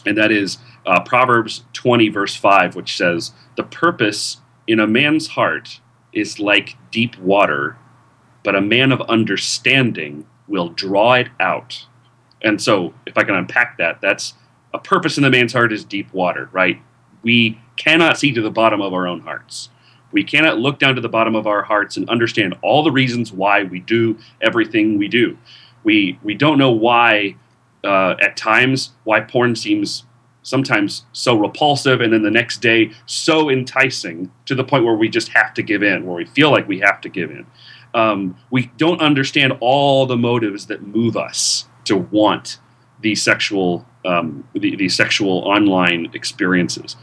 and 0.04 0.16
that 0.18 0.30
is 0.30 0.58
uh, 0.84 1.00
Proverbs 1.02 1.64
twenty, 1.72 2.08
verse 2.08 2.36
five, 2.36 2.74
which 2.74 2.96
says, 2.96 3.32
"The 3.56 3.62
purpose 3.62 4.40
in 4.66 4.78
a 4.78 4.86
man's 4.86 5.28
heart 5.28 5.80
is 6.12 6.38
like 6.38 6.76
deep 6.90 7.16
water, 7.18 7.78
but 8.42 8.54
a 8.54 8.60
man 8.60 8.92
of 8.92 9.00
understanding 9.02 10.26
will 10.46 10.68
draw 10.68 11.14
it 11.14 11.28
out." 11.40 11.86
And 12.42 12.60
so, 12.60 12.92
if 13.06 13.16
I 13.16 13.24
can 13.24 13.36
unpack 13.36 13.78
that, 13.78 14.00
that's 14.02 14.34
a 14.74 14.78
purpose 14.78 15.16
in 15.16 15.22
the 15.22 15.30
man's 15.30 15.52
heart 15.52 15.72
is 15.72 15.84
deep 15.84 16.12
water, 16.12 16.48
right? 16.52 16.80
We 17.22 17.60
cannot 17.76 18.18
see 18.18 18.32
to 18.32 18.40
the 18.40 18.50
bottom 18.50 18.80
of 18.80 18.92
our 18.92 19.06
own 19.06 19.20
hearts. 19.20 19.68
We 20.12 20.24
cannot 20.24 20.58
look 20.58 20.78
down 20.78 20.94
to 20.94 21.00
the 21.00 21.08
bottom 21.08 21.34
of 21.34 21.46
our 21.46 21.62
hearts 21.62 21.96
and 21.96 22.08
understand 22.08 22.54
all 22.62 22.82
the 22.82 22.90
reasons 22.90 23.32
why 23.32 23.64
we 23.64 23.80
do 23.80 24.18
everything 24.40 24.98
we 24.98 25.08
do. 25.08 25.38
We 25.84 26.18
we 26.22 26.34
don't 26.34 26.58
know 26.58 26.70
why 26.70 27.36
uh, 27.82 28.14
at 28.20 28.36
times 28.36 28.92
why 29.04 29.20
porn 29.20 29.56
seems 29.56 30.04
sometimes 30.42 31.04
so 31.12 31.36
repulsive 31.36 32.00
and 32.00 32.12
then 32.12 32.22
the 32.22 32.30
next 32.30 32.58
day 32.58 32.90
so 33.06 33.48
enticing 33.48 34.30
to 34.44 34.54
the 34.54 34.64
point 34.64 34.84
where 34.84 34.94
we 34.94 35.08
just 35.08 35.28
have 35.28 35.54
to 35.54 35.62
give 35.62 35.82
in, 35.82 36.04
where 36.04 36.16
we 36.16 36.26
feel 36.26 36.50
like 36.50 36.68
we 36.68 36.80
have 36.80 37.00
to 37.00 37.08
give 37.08 37.30
in. 37.30 37.46
Um, 37.94 38.36
we 38.50 38.70
don't 38.76 39.00
understand 39.00 39.54
all 39.60 40.06
the 40.06 40.16
motives 40.16 40.66
that 40.66 40.82
move 40.82 41.16
us 41.16 41.68
to 41.84 41.96
want 41.96 42.58
these 43.00 43.22
sexual 43.22 43.86
um, 44.04 44.46
the, 44.54 44.76
these 44.76 44.94
sexual 44.96 45.38
online 45.40 46.10
experiences. 46.14 46.96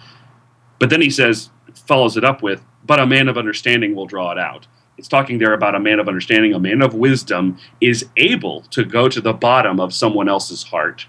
But 0.79 0.89
then 0.89 1.01
he 1.01 1.09
says, 1.09 1.49
follows 1.85 2.17
it 2.17 2.23
up 2.23 2.41
with, 2.41 2.63
but 2.85 2.99
a 2.99 3.05
man 3.05 3.27
of 3.27 3.37
understanding 3.37 3.95
will 3.95 4.05
draw 4.05 4.31
it 4.31 4.37
out. 4.37 4.67
It's 4.97 5.07
talking 5.07 5.37
there 5.37 5.53
about 5.53 5.75
a 5.75 5.79
man 5.79 5.99
of 5.99 6.07
understanding, 6.07 6.53
a 6.53 6.59
man 6.59 6.81
of 6.81 6.93
wisdom 6.93 7.57
is 7.79 8.05
able 8.17 8.61
to 8.71 8.83
go 8.83 9.07
to 9.07 9.21
the 9.21 9.33
bottom 9.33 9.79
of 9.79 9.93
someone 9.93 10.27
else's 10.27 10.63
heart 10.63 11.05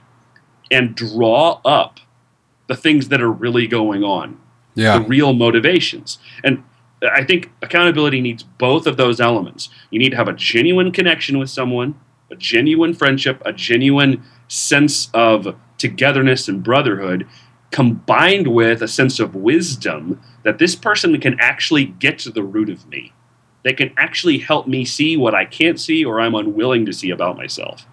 and 0.71 0.95
draw 0.95 1.61
up 1.65 1.99
the 2.69 2.77
things 2.77 3.09
that 3.09 3.21
are 3.21 3.33
really 3.33 3.67
going 3.67 4.05
on, 4.05 4.39
Yeah. 4.77 4.99
the 4.99 5.05
real 5.05 5.33
motivations. 5.33 6.19
And 6.45 6.63
I 7.03 7.25
think 7.25 7.51
accountability 7.63 8.21
needs 8.21 8.45
both 8.45 8.87
of 8.87 8.97
those 8.97 9.21
elements. 9.21 9.71
You 9.91 9.99
need 9.99 10.11
to 10.11 10.17
have 10.17 10.29
a 10.29 10.35
genuine 10.35 10.93
connection 10.93 11.39
with 11.39 11.51
someone, 11.51 11.97
a 12.31 12.37
genuine 12.37 12.95
friendship, 12.95 13.43
a 13.45 13.53
genuine 13.53 14.23
sense 14.47 15.11
of 15.15 15.57
togetherness 15.81 16.49
and 16.49 16.63
brotherhood, 16.63 17.27
combined 17.71 18.49
with 18.49 18.83
a 18.83 18.89
sense 18.89 19.19
of 19.21 19.35
wisdom 19.35 20.21
that 20.43 20.59
this 20.59 20.75
person 20.75 21.19
can 21.21 21.39
actually 21.41 21.85
get 21.85 22.19
to 22.21 22.31
the 22.31 22.43
root 22.43 22.69
of 22.69 22.89
me. 22.89 23.13
They 23.63 23.73
can 23.73 23.93
actually 23.97 24.39
help 24.39 24.67
me 24.67 24.85
see 24.85 25.17
what 25.17 25.35
I 25.35 25.45
can't 25.45 25.79
see 25.79 26.05
or 26.05 26.21
I'm 26.21 26.35
unwilling 26.35 26.87
to 26.87 26.93
see 26.93 27.11
about 27.11 27.37
myself. 27.37 27.87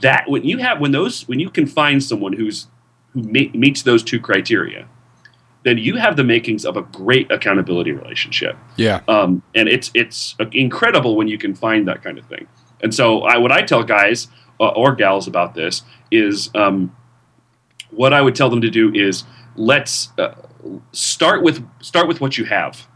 That 0.00 0.28
when 0.28 0.44
you 0.44 0.58
have 0.58 0.80
when 0.80 0.90
those 0.92 1.28
when 1.28 1.38
you 1.38 1.50
can 1.50 1.66
find 1.66 2.02
someone 2.02 2.32
who's 2.32 2.66
who 3.12 3.22
meets 3.22 3.82
those 3.82 4.02
two 4.02 4.18
criteria, 4.18 4.88
then 5.64 5.78
you 5.78 5.96
have 5.96 6.16
the 6.16 6.24
makings 6.24 6.64
of 6.64 6.76
a 6.76 6.82
great 6.82 7.30
accountability 7.30 7.92
relationship. 7.92 8.56
Yeah. 8.76 9.02
Um, 9.06 9.42
and 9.54 9.68
it's 9.68 9.90
it's 9.94 10.34
incredible 10.52 11.14
when 11.16 11.28
you 11.28 11.38
can 11.38 11.54
find 11.54 11.86
that 11.86 12.02
kind 12.02 12.18
of 12.18 12.26
thing. 12.26 12.48
And 12.82 12.92
so, 12.92 13.20
I, 13.20 13.38
what 13.38 13.52
I 13.52 13.62
tell 13.62 13.84
guys 13.84 14.26
or 14.68 14.94
gals 14.94 15.26
about 15.26 15.54
this 15.54 15.82
is, 16.10 16.50
um, 16.54 16.94
what 17.90 18.12
I 18.12 18.20
would 18.22 18.34
tell 18.34 18.50
them 18.50 18.60
to 18.62 18.70
do 18.70 18.92
is 18.94 19.24
let's 19.56 20.08
uh, 20.18 20.34
start 20.92 21.42
with 21.42 21.66
start 21.80 22.08
with 22.08 22.20
what 22.20 22.38
you 22.38 22.44
have. 22.44 22.86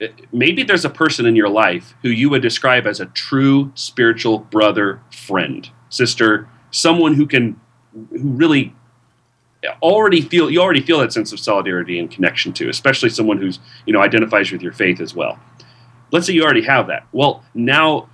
Uh, 0.00 0.08
Maybe 0.32 0.62
there's 0.62 0.84
a 0.84 0.90
person 0.90 1.26
in 1.26 1.36
your 1.36 1.48
life 1.48 1.94
who 2.02 2.10
you 2.10 2.30
would 2.30 2.42
describe 2.42 2.86
as 2.86 3.00
a 3.00 3.06
true 3.06 3.72
spiritual 3.74 4.38
brother, 4.38 5.00
friend, 5.10 5.68
sister, 5.88 6.48
someone 6.70 7.14
who 7.14 7.26
can 7.26 7.58
who 7.92 8.28
really 8.28 8.74
already 9.82 10.22
feel 10.22 10.50
you 10.50 10.60
already 10.60 10.80
feel 10.80 10.98
that 11.00 11.12
sense 11.12 11.32
of 11.32 11.40
solidarity 11.40 11.98
and 11.98 12.10
connection 12.10 12.52
to, 12.54 12.68
especially 12.68 13.10
someone 13.10 13.38
who's 13.38 13.58
you 13.86 13.92
know 13.92 14.00
identifies 14.00 14.52
with 14.52 14.62
your 14.62 14.72
faith 14.72 15.00
as 15.00 15.14
well. 15.14 15.38
Let's 16.12 16.26
say 16.26 16.32
you 16.32 16.42
already 16.42 16.62
have 16.62 16.88
that. 16.88 17.06
Well, 17.12 17.44
now 17.54 18.08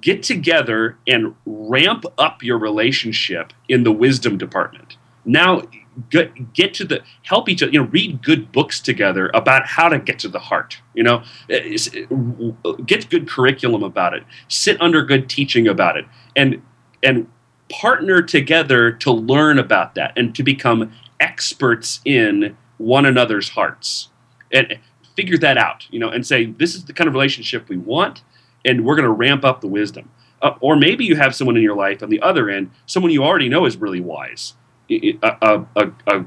get 0.00 0.22
together 0.22 0.98
and 1.06 1.34
ramp 1.46 2.04
up 2.18 2.42
your 2.42 2.58
relationship 2.58 3.52
in 3.68 3.84
the 3.84 3.92
wisdom 3.92 4.38
department. 4.38 4.96
Now 5.24 5.62
get, 6.10 6.52
get 6.52 6.74
to 6.74 6.84
the 6.84 7.02
help 7.22 7.48
each 7.48 7.62
other. 7.62 7.72
You 7.72 7.82
know, 7.82 7.88
read 7.88 8.22
good 8.22 8.52
books 8.52 8.80
together 8.80 9.30
about 9.34 9.66
how 9.66 9.88
to 9.88 9.98
get 9.98 10.18
to 10.20 10.28
the 10.28 10.38
heart. 10.38 10.80
You 10.94 11.04
know, 11.04 11.22
eh, 11.48 11.76
eh, 11.94 12.72
get 12.86 13.08
good 13.08 13.28
curriculum 13.28 13.82
about 13.82 14.14
it. 14.14 14.24
Sit 14.48 14.80
under 14.80 15.04
good 15.04 15.28
teaching 15.28 15.68
about 15.68 15.96
it, 15.96 16.06
and 16.36 16.62
and 17.02 17.28
partner 17.70 18.22
together 18.22 18.92
to 18.92 19.10
learn 19.10 19.58
about 19.58 19.94
that 19.94 20.12
and 20.16 20.34
to 20.34 20.42
become 20.42 20.92
experts 21.20 22.00
in 22.04 22.56
one 22.78 23.06
another's 23.06 23.50
hearts 23.50 24.10
and 24.52 24.72
eh, 24.72 24.76
figure 25.16 25.38
that 25.38 25.56
out 25.56 25.86
you 25.90 25.98
know 25.98 26.08
and 26.08 26.26
say 26.26 26.44
this 26.44 26.74
is 26.74 26.84
the 26.84 26.92
kind 26.92 27.08
of 27.08 27.14
relationship 27.14 27.68
we 27.68 27.76
want 27.76 28.22
and 28.64 28.84
we're 28.84 28.96
going 28.96 29.04
to 29.04 29.10
ramp 29.10 29.44
up 29.44 29.60
the 29.60 29.68
wisdom 29.68 30.10
uh, 30.42 30.54
or 30.60 30.76
maybe 30.76 31.04
you 31.04 31.16
have 31.16 31.34
someone 31.34 31.56
in 31.56 31.62
your 31.62 31.76
life 31.76 32.02
on 32.02 32.08
the 32.08 32.20
other 32.20 32.48
end 32.48 32.70
someone 32.86 33.12
you 33.12 33.22
already 33.22 33.48
know 33.48 33.64
is 33.64 33.76
really 33.76 34.00
wise 34.00 34.54
a, 34.90 35.18
a, 35.22 35.90
a, 36.06 36.24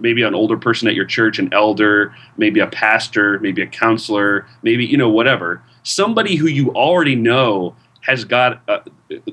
maybe 0.00 0.22
an 0.22 0.34
older 0.34 0.56
person 0.56 0.88
at 0.88 0.94
your 0.94 1.04
church 1.04 1.38
an 1.38 1.52
elder 1.52 2.14
maybe 2.36 2.60
a 2.60 2.66
pastor 2.66 3.38
maybe 3.40 3.62
a 3.62 3.66
counselor 3.66 4.46
maybe 4.62 4.84
you 4.84 4.96
know 4.96 5.08
whatever 5.08 5.62
somebody 5.82 6.36
who 6.36 6.46
you 6.46 6.70
already 6.74 7.14
know 7.14 7.74
has 8.02 8.24
got 8.24 8.62
uh, 8.68 8.80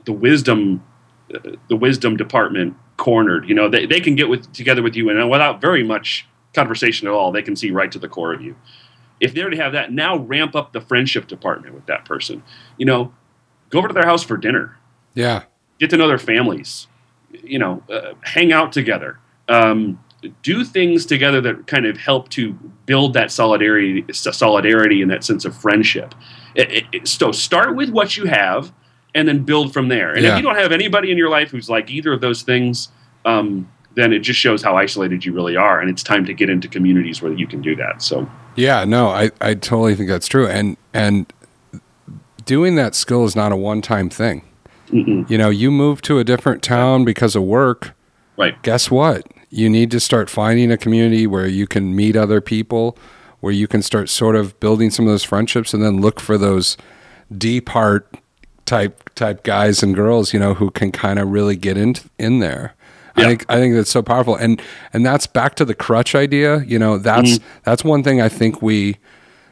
the 0.05 0.13
wisdom 0.13 0.83
the 1.67 1.75
wisdom 1.75 2.15
department 2.17 2.75
cornered. 2.97 3.47
You 3.47 3.55
know, 3.55 3.69
they, 3.69 3.85
they 3.85 3.99
can 3.99 4.15
get 4.15 4.29
with 4.29 4.51
together 4.53 4.81
with 4.81 4.95
you 4.95 5.09
and 5.09 5.29
without 5.29 5.61
very 5.61 5.83
much 5.83 6.27
conversation 6.53 7.07
at 7.07 7.13
all, 7.13 7.31
they 7.31 7.41
can 7.41 7.55
see 7.55 7.71
right 7.71 7.91
to 7.91 7.99
the 7.99 8.07
core 8.07 8.33
of 8.33 8.41
you. 8.41 8.55
If 9.19 9.33
they 9.33 9.41
already 9.41 9.57
have 9.57 9.73
that, 9.73 9.91
now 9.91 10.17
ramp 10.17 10.55
up 10.55 10.73
the 10.73 10.81
friendship 10.81 11.27
department 11.27 11.73
with 11.73 11.85
that 11.87 12.05
person. 12.05 12.43
You 12.77 12.85
know, 12.85 13.13
go 13.69 13.79
over 13.79 13.87
to 13.87 13.93
their 13.93 14.05
house 14.05 14.23
for 14.23 14.37
dinner, 14.37 14.77
Yeah. 15.15 15.43
get 15.79 15.89
to 15.91 15.97
know 15.97 16.07
their 16.07 16.17
families. 16.19 16.87
You 17.43 17.59
know, 17.59 17.83
uh, 17.91 18.13
hang 18.23 18.51
out 18.53 18.71
together. 18.71 19.19
Um, 19.49 19.99
do 20.41 20.63
things 20.63 21.05
together 21.05 21.39
that 21.41 21.67
kind 21.67 21.85
of 21.85 21.97
help 21.97 22.29
to 22.29 22.53
build 22.85 23.13
that 23.13 23.31
solidarity, 23.31 24.03
solidarity 24.11 25.01
and 25.01 25.11
that 25.11 25.23
sense 25.23 25.45
of 25.45 25.55
friendship. 25.55 26.15
It, 26.55 26.71
it- 26.71 26.85
it- 26.91 27.07
so 27.07 27.31
start 27.31 27.75
with 27.75 27.89
what 27.89 28.17
you 28.17 28.25
have, 28.25 28.71
and 29.15 29.27
then 29.27 29.39
build 29.43 29.73
from 29.73 29.87
there. 29.87 30.13
And 30.13 30.23
Yeah. 30.23 30.31
if 30.31 30.37
you 30.37 30.43
don't 30.43 30.57
have 30.57 30.71
anybody 30.71 31.11
in 31.11 31.17
your 31.17 31.29
life 31.29 31.49
who's 31.51 31.69
like 31.69 31.89
either 31.89 32.13
of 32.13 32.21
those 32.21 32.43
things, 32.43 32.89
um, 33.25 33.67
then 33.95 34.13
it 34.13 34.19
just 34.19 34.39
shows 34.39 34.61
how 34.61 34.75
isolated 34.77 35.25
you 35.25 35.33
really 35.33 35.55
are, 35.55 35.79
and 35.81 35.89
it's 35.89 36.03
time 36.03 36.23
to 36.25 36.33
get 36.33 36.49
into 36.49 36.67
communities 36.67 37.21
where 37.21 37.33
you 37.33 37.47
can 37.47 37.61
do 37.61 37.75
that. 37.75 38.01
So 38.01 38.29
Yeah, 38.57 38.83
no, 38.85 39.09
I, 39.09 39.31
I 39.39 39.53
totally 39.53 39.95
think 39.95 40.09
that's 40.09 40.27
true. 40.27 40.47
And 40.47 40.75
and 40.93 41.31
doing 42.43 42.75
that 42.75 42.95
skill 42.95 43.23
is 43.23 43.35
not 43.35 43.51
a 43.51 43.55
one 43.55 43.81
time 43.81 44.09
thing. 44.09 44.43
Mm-mm. 44.89 45.29
You 45.29 45.37
know, 45.37 45.49
you 45.49 45.69
move 45.69 46.01
to 46.03 46.17
a 46.19 46.23
different 46.23 46.63
town 46.63 47.05
because 47.05 47.35
of 47.35 47.43
work. 47.43 47.93
Right. 48.35 48.61
Guess 48.63 48.89
what? 48.89 49.25
You 49.49 49.69
need 49.69 49.91
to 49.91 49.99
start 49.99 50.29
finding 50.29 50.71
a 50.71 50.77
community 50.77 51.27
where 51.27 51.47
you 51.47 51.67
can 51.67 51.95
meet 51.95 52.15
other 52.15 52.41
people, 52.41 52.97
where 53.39 53.53
you 53.53 53.67
can 53.67 53.81
start 53.81 54.09
sort 54.09 54.35
of 54.35 54.59
building 54.59 54.89
some 54.89 55.05
of 55.05 55.11
those 55.11 55.23
friendships 55.23 55.73
and 55.73 55.83
then 55.83 56.01
look 56.01 56.19
for 56.19 56.37
those 56.37 56.77
deep 57.37 57.69
heart 57.69 58.17
type 58.65 59.13
type 59.15 59.43
guys 59.43 59.83
and 59.83 59.93
girls, 59.93 60.33
you 60.33 60.39
know, 60.39 60.53
who 60.53 60.71
can 60.71 60.91
kind 60.91 61.19
of 61.19 61.29
really 61.29 61.55
get 61.55 61.77
in 61.77 61.95
in 62.17 62.39
there. 62.39 62.73
Yeah. 63.17 63.23
I 63.23 63.27
think 63.27 63.45
I 63.49 63.55
think 63.55 63.75
that's 63.75 63.89
so 63.89 64.01
powerful, 64.01 64.35
and 64.35 64.61
and 64.93 65.05
that's 65.05 65.27
back 65.27 65.55
to 65.55 65.65
the 65.65 65.75
crutch 65.75 66.15
idea. 66.15 66.59
You 66.63 66.79
know, 66.79 66.97
that's 66.97 67.39
mm-hmm. 67.39 67.59
that's 67.63 67.83
one 67.83 68.03
thing 68.03 68.21
I 68.21 68.29
think 68.29 68.61
we 68.61 68.97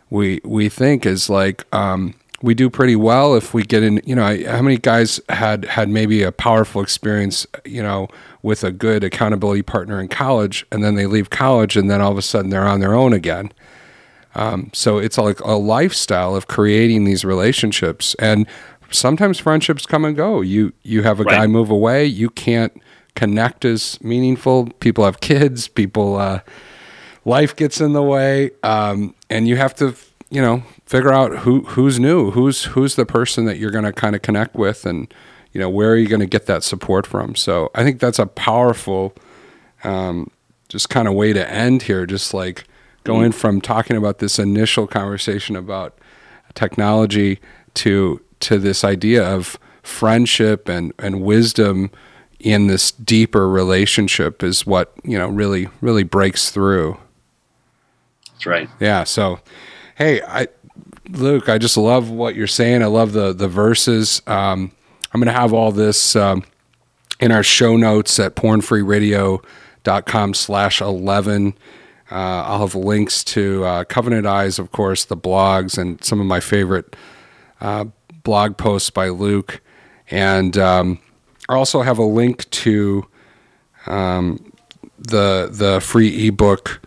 we 0.09 0.39
we 0.43 0.69
think 0.69 1.05
is 1.05 1.29
like 1.29 1.65
um, 1.73 2.13
we 2.41 2.53
do 2.53 2.69
pretty 2.69 2.95
well 2.95 3.35
if 3.35 3.53
we 3.53 3.63
get 3.63 3.81
in. 3.83 4.01
You 4.05 4.15
know, 4.15 4.43
how 4.47 4.61
many 4.61 4.77
guys 4.77 5.19
had 5.29 5.65
had 5.65 5.89
maybe 5.89 6.21
a 6.23 6.31
powerful 6.31 6.81
experience, 6.81 7.47
you 7.65 7.81
know, 7.81 8.07
with 8.43 8.63
a 8.63 8.71
good 8.71 9.03
accountability 9.03 9.63
partner 9.63 9.99
in 9.99 10.07
college, 10.07 10.65
and 10.71 10.83
then 10.83 10.95
they 10.95 11.07
leave 11.07 11.29
college, 11.29 11.75
and 11.75 11.89
then 11.89 12.01
all 12.01 12.11
of 12.11 12.17
a 12.17 12.21
sudden 12.21 12.51
they're 12.51 12.67
on 12.67 12.79
their 12.79 12.93
own 12.93 13.13
again. 13.13 13.51
Um, 14.35 14.69
so 14.73 14.97
it's 14.97 15.17
like 15.17 15.39
a 15.39 15.53
lifestyle 15.53 16.35
of 16.35 16.47
creating 16.47 17.05
these 17.05 17.23
relationships, 17.25 18.15
and 18.19 18.45
sometimes 18.91 19.39
friendships 19.39 19.85
come 19.85 20.05
and 20.05 20.15
go. 20.15 20.41
You 20.41 20.73
you 20.83 21.03
have 21.03 21.19
a 21.19 21.23
right. 21.23 21.39
guy 21.39 21.47
move 21.47 21.69
away, 21.69 22.05
you 22.05 22.29
can't 22.29 22.73
connect 23.15 23.65
is 23.65 23.99
meaningful. 24.01 24.67
People 24.79 25.05
have 25.05 25.19
kids, 25.19 25.67
people 25.67 26.17
uh, 26.17 26.41
life 27.23 27.55
gets 27.55 27.81
in 27.81 27.93
the 27.93 28.03
way, 28.03 28.51
um, 28.63 29.15
and 29.29 29.47
you 29.47 29.57
have 29.57 29.75
to 29.75 29.95
you 30.29 30.41
know 30.41 30.63
figure 30.85 31.11
out 31.11 31.39
who 31.39 31.63
who's 31.63 31.99
new, 31.99 32.31
who's 32.31 32.65
who's 32.65 32.95
the 32.95 33.05
person 33.05 33.45
that 33.45 33.57
you're 33.57 33.71
going 33.71 33.85
to 33.85 33.93
kind 33.93 34.15
of 34.15 34.21
connect 34.21 34.55
with, 34.55 34.85
and 34.85 35.13
you 35.51 35.59
know 35.59 35.69
where 35.69 35.91
are 35.91 35.97
you 35.97 36.07
going 36.07 36.19
to 36.19 36.25
get 36.25 36.45
that 36.45 36.63
support 36.63 37.07
from. 37.07 37.35
So 37.35 37.71
I 37.73 37.83
think 37.83 37.99
that's 37.99 38.19
a 38.19 38.27
powerful, 38.27 39.13
um, 39.83 40.29
just 40.69 40.89
kind 40.89 41.07
of 41.07 41.13
way 41.13 41.33
to 41.33 41.49
end 41.49 41.83
here. 41.83 42.05
Just 42.05 42.33
like 42.33 42.65
going 43.03 43.31
mm-hmm. 43.31 43.39
from 43.39 43.61
talking 43.61 43.97
about 43.97 44.19
this 44.19 44.37
initial 44.37 44.87
conversation 44.87 45.55
about 45.55 45.97
technology 46.53 47.39
to 47.75 48.21
to 48.41 48.57
this 48.57 48.83
idea 48.83 49.23
of 49.23 49.57
friendship 49.83 50.67
and, 50.67 50.93
and 50.97 51.21
wisdom 51.21 51.91
in 52.39 52.67
this 52.67 52.91
deeper 52.91 53.49
relationship 53.49 54.43
is 54.43 54.65
what 54.65 54.93
you 55.03 55.17
know 55.17 55.27
really 55.29 55.67
really 55.81 56.03
breaks 56.03 56.51
through. 56.51 56.97
That's 58.31 58.45
right. 58.45 58.69
Yeah 58.79 59.03
so 59.03 59.39
hey 59.95 60.21
i 60.23 60.47
luke 61.09 61.47
i 61.47 61.57
just 61.57 61.77
love 61.77 62.09
what 62.09 62.35
you're 62.35 62.47
saying. 62.47 62.83
I 62.83 62.87
love 62.87 63.13
the 63.13 63.33
the 63.33 63.47
verses. 63.47 64.21
Um, 64.27 64.71
i'm 65.13 65.21
gonna 65.21 65.31
have 65.31 65.53
all 65.53 65.71
this 65.71 66.15
um, 66.15 66.43
in 67.19 67.31
our 67.31 67.43
show 67.43 67.77
notes 67.77 68.19
at 68.19 68.35
pornfreeradio.com 68.35 70.33
slash 70.33 70.81
11 70.81 71.53
uh, 72.11 72.15
i'll 72.15 72.59
have 72.59 72.75
links 72.75 73.23
to 73.23 73.63
uh, 73.63 73.83
covenant 73.85 74.27
eyes 74.27 74.59
of 74.59 74.71
course 74.71 75.05
the 75.05 75.15
blogs 75.17 75.77
and 75.77 76.03
some 76.03 76.19
of 76.19 76.25
my 76.25 76.39
favorite 76.39 76.95
uh, 77.61 77.85
blog 78.25 78.57
posts 78.57 78.89
by 78.89 79.07
Luke, 79.07 79.61
and 80.11 80.57
um, 80.57 80.99
I 81.47 81.55
also 81.55 81.81
have 81.81 81.97
a 81.97 82.03
link 82.05 82.49
to 82.51 83.05
um, 83.87 84.51
the 84.97 85.49
the 85.51 85.79
free 85.81 86.27
ebook, 86.27 86.81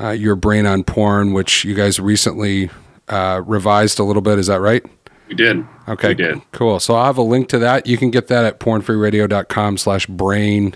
uh, 0.00 0.10
"Your 0.10 0.36
Brain 0.36 0.66
on 0.66 0.84
Porn," 0.84 1.32
which 1.32 1.64
you 1.64 1.74
guys 1.74 1.98
recently 1.98 2.70
uh, 3.08 3.42
revised 3.44 3.98
a 3.98 4.04
little 4.04 4.22
bit. 4.22 4.38
Is 4.38 4.46
that 4.46 4.60
right? 4.60 4.84
We 5.28 5.34
did. 5.34 5.64
Okay. 5.88 6.08
We 6.08 6.14
did. 6.14 6.42
Cool. 6.52 6.80
So 6.80 6.94
I'll 6.94 7.06
have 7.06 7.18
a 7.18 7.22
link 7.22 7.48
to 7.48 7.58
that. 7.60 7.86
You 7.86 7.96
can 7.96 8.10
get 8.10 8.28
that 8.28 8.44
at 8.44 8.60
pornfreeradio.com 8.60 9.78
slash 9.78 10.06
brain. 10.06 10.74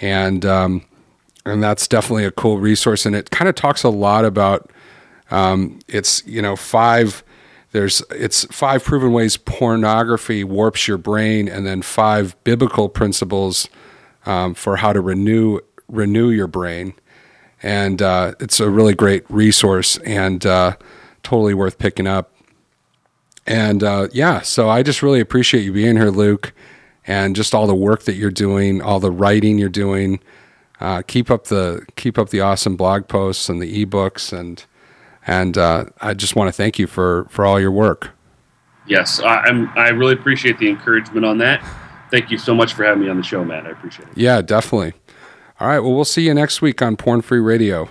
And, 0.00 0.44
um, 0.44 0.84
and 1.44 1.62
that's 1.62 1.86
definitely 1.86 2.24
a 2.24 2.30
cool 2.30 2.58
resource. 2.58 3.06
And 3.06 3.14
it 3.14 3.30
kind 3.30 3.48
of 3.48 3.54
talks 3.54 3.82
a 3.82 3.88
lot 3.88 4.24
about, 4.24 4.70
um, 5.30 5.78
it's, 5.88 6.26
you 6.26 6.42
know, 6.42 6.56
five 6.56 7.22
there's 7.72 8.02
it's 8.10 8.44
five 8.46 8.82
proven 8.82 9.12
ways 9.12 9.36
pornography 9.36 10.42
warps 10.44 10.88
your 10.88 10.98
brain, 10.98 11.48
and 11.48 11.66
then 11.66 11.82
five 11.82 12.36
biblical 12.44 12.88
principles 12.88 13.68
um, 14.26 14.54
for 14.54 14.76
how 14.76 14.92
to 14.92 15.00
renew 15.00 15.60
renew 15.88 16.30
your 16.30 16.46
brain. 16.46 16.94
And 17.62 18.00
uh, 18.00 18.34
it's 18.40 18.60
a 18.60 18.70
really 18.70 18.94
great 18.94 19.28
resource 19.28 19.98
and 19.98 20.46
uh, 20.46 20.76
totally 21.22 21.54
worth 21.54 21.78
picking 21.78 22.06
up. 22.06 22.32
And 23.46 23.82
uh, 23.82 24.08
yeah, 24.12 24.42
so 24.42 24.68
I 24.68 24.82
just 24.82 25.02
really 25.02 25.20
appreciate 25.20 25.62
you 25.62 25.72
being 25.72 25.96
here, 25.96 26.10
Luke, 26.10 26.52
and 27.06 27.34
just 27.34 27.54
all 27.54 27.66
the 27.66 27.74
work 27.74 28.02
that 28.02 28.14
you're 28.14 28.30
doing, 28.30 28.80
all 28.80 29.00
the 29.00 29.10
writing 29.10 29.58
you're 29.58 29.68
doing. 29.68 30.20
Uh, 30.80 31.02
keep 31.06 31.30
up 31.30 31.46
the 31.46 31.84
keep 31.96 32.18
up 32.18 32.28
the 32.28 32.40
awesome 32.40 32.76
blog 32.76 33.08
posts 33.08 33.48
and 33.48 33.60
the 33.60 33.84
ebooks 33.84 34.32
and 34.32 34.64
and 35.28 35.58
uh, 35.58 35.84
I 36.00 36.14
just 36.14 36.34
want 36.34 36.48
to 36.48 36.52
thank 36.52 36.78
you 36.78 36.88
for 36.88 37.26
for 37.28 37.46
all 37.46 37.60
your 37.60 37.70
work. 37.70 38.10
Yes, 38.86 39.20
I, 39.20 39.46
am 39.46 39.70
I 39.76 39.90
really 39.90 40.14
appreciate 40.14 40.58
the 40.58 40.68
encouragement 40.68 41.26
on 41.26 41.38
that. 41.38 41.62
Thank 42.10 42.30
you 42.30 42.38
so 42.38 42.54
much 42.54 42.72
for 42.72 42.84
having 42.84 43.04
me 43.04 43.10
on 43.10 43.18
the 43.18 43.22
show, 43.22 43.44
man. 43.44 43.66
I 43.66 43.70
appreciate 43.70 44.08
it. 44.08 44.16
Yeah, 44.16 44.40
definitely. 44.40 44.94
All 45.60 45.68
right. 45.68 45.80
Well, 45.80 45.94
we'll 45.94 46.06
see 46.06 46.22
you 46.22 46.32
next 46.32 46.62
week 46.62 46.80
on 46.80 46.96
Porn 46.96 47.20
Free 47.20 47.40
Radio. 47.40 47.90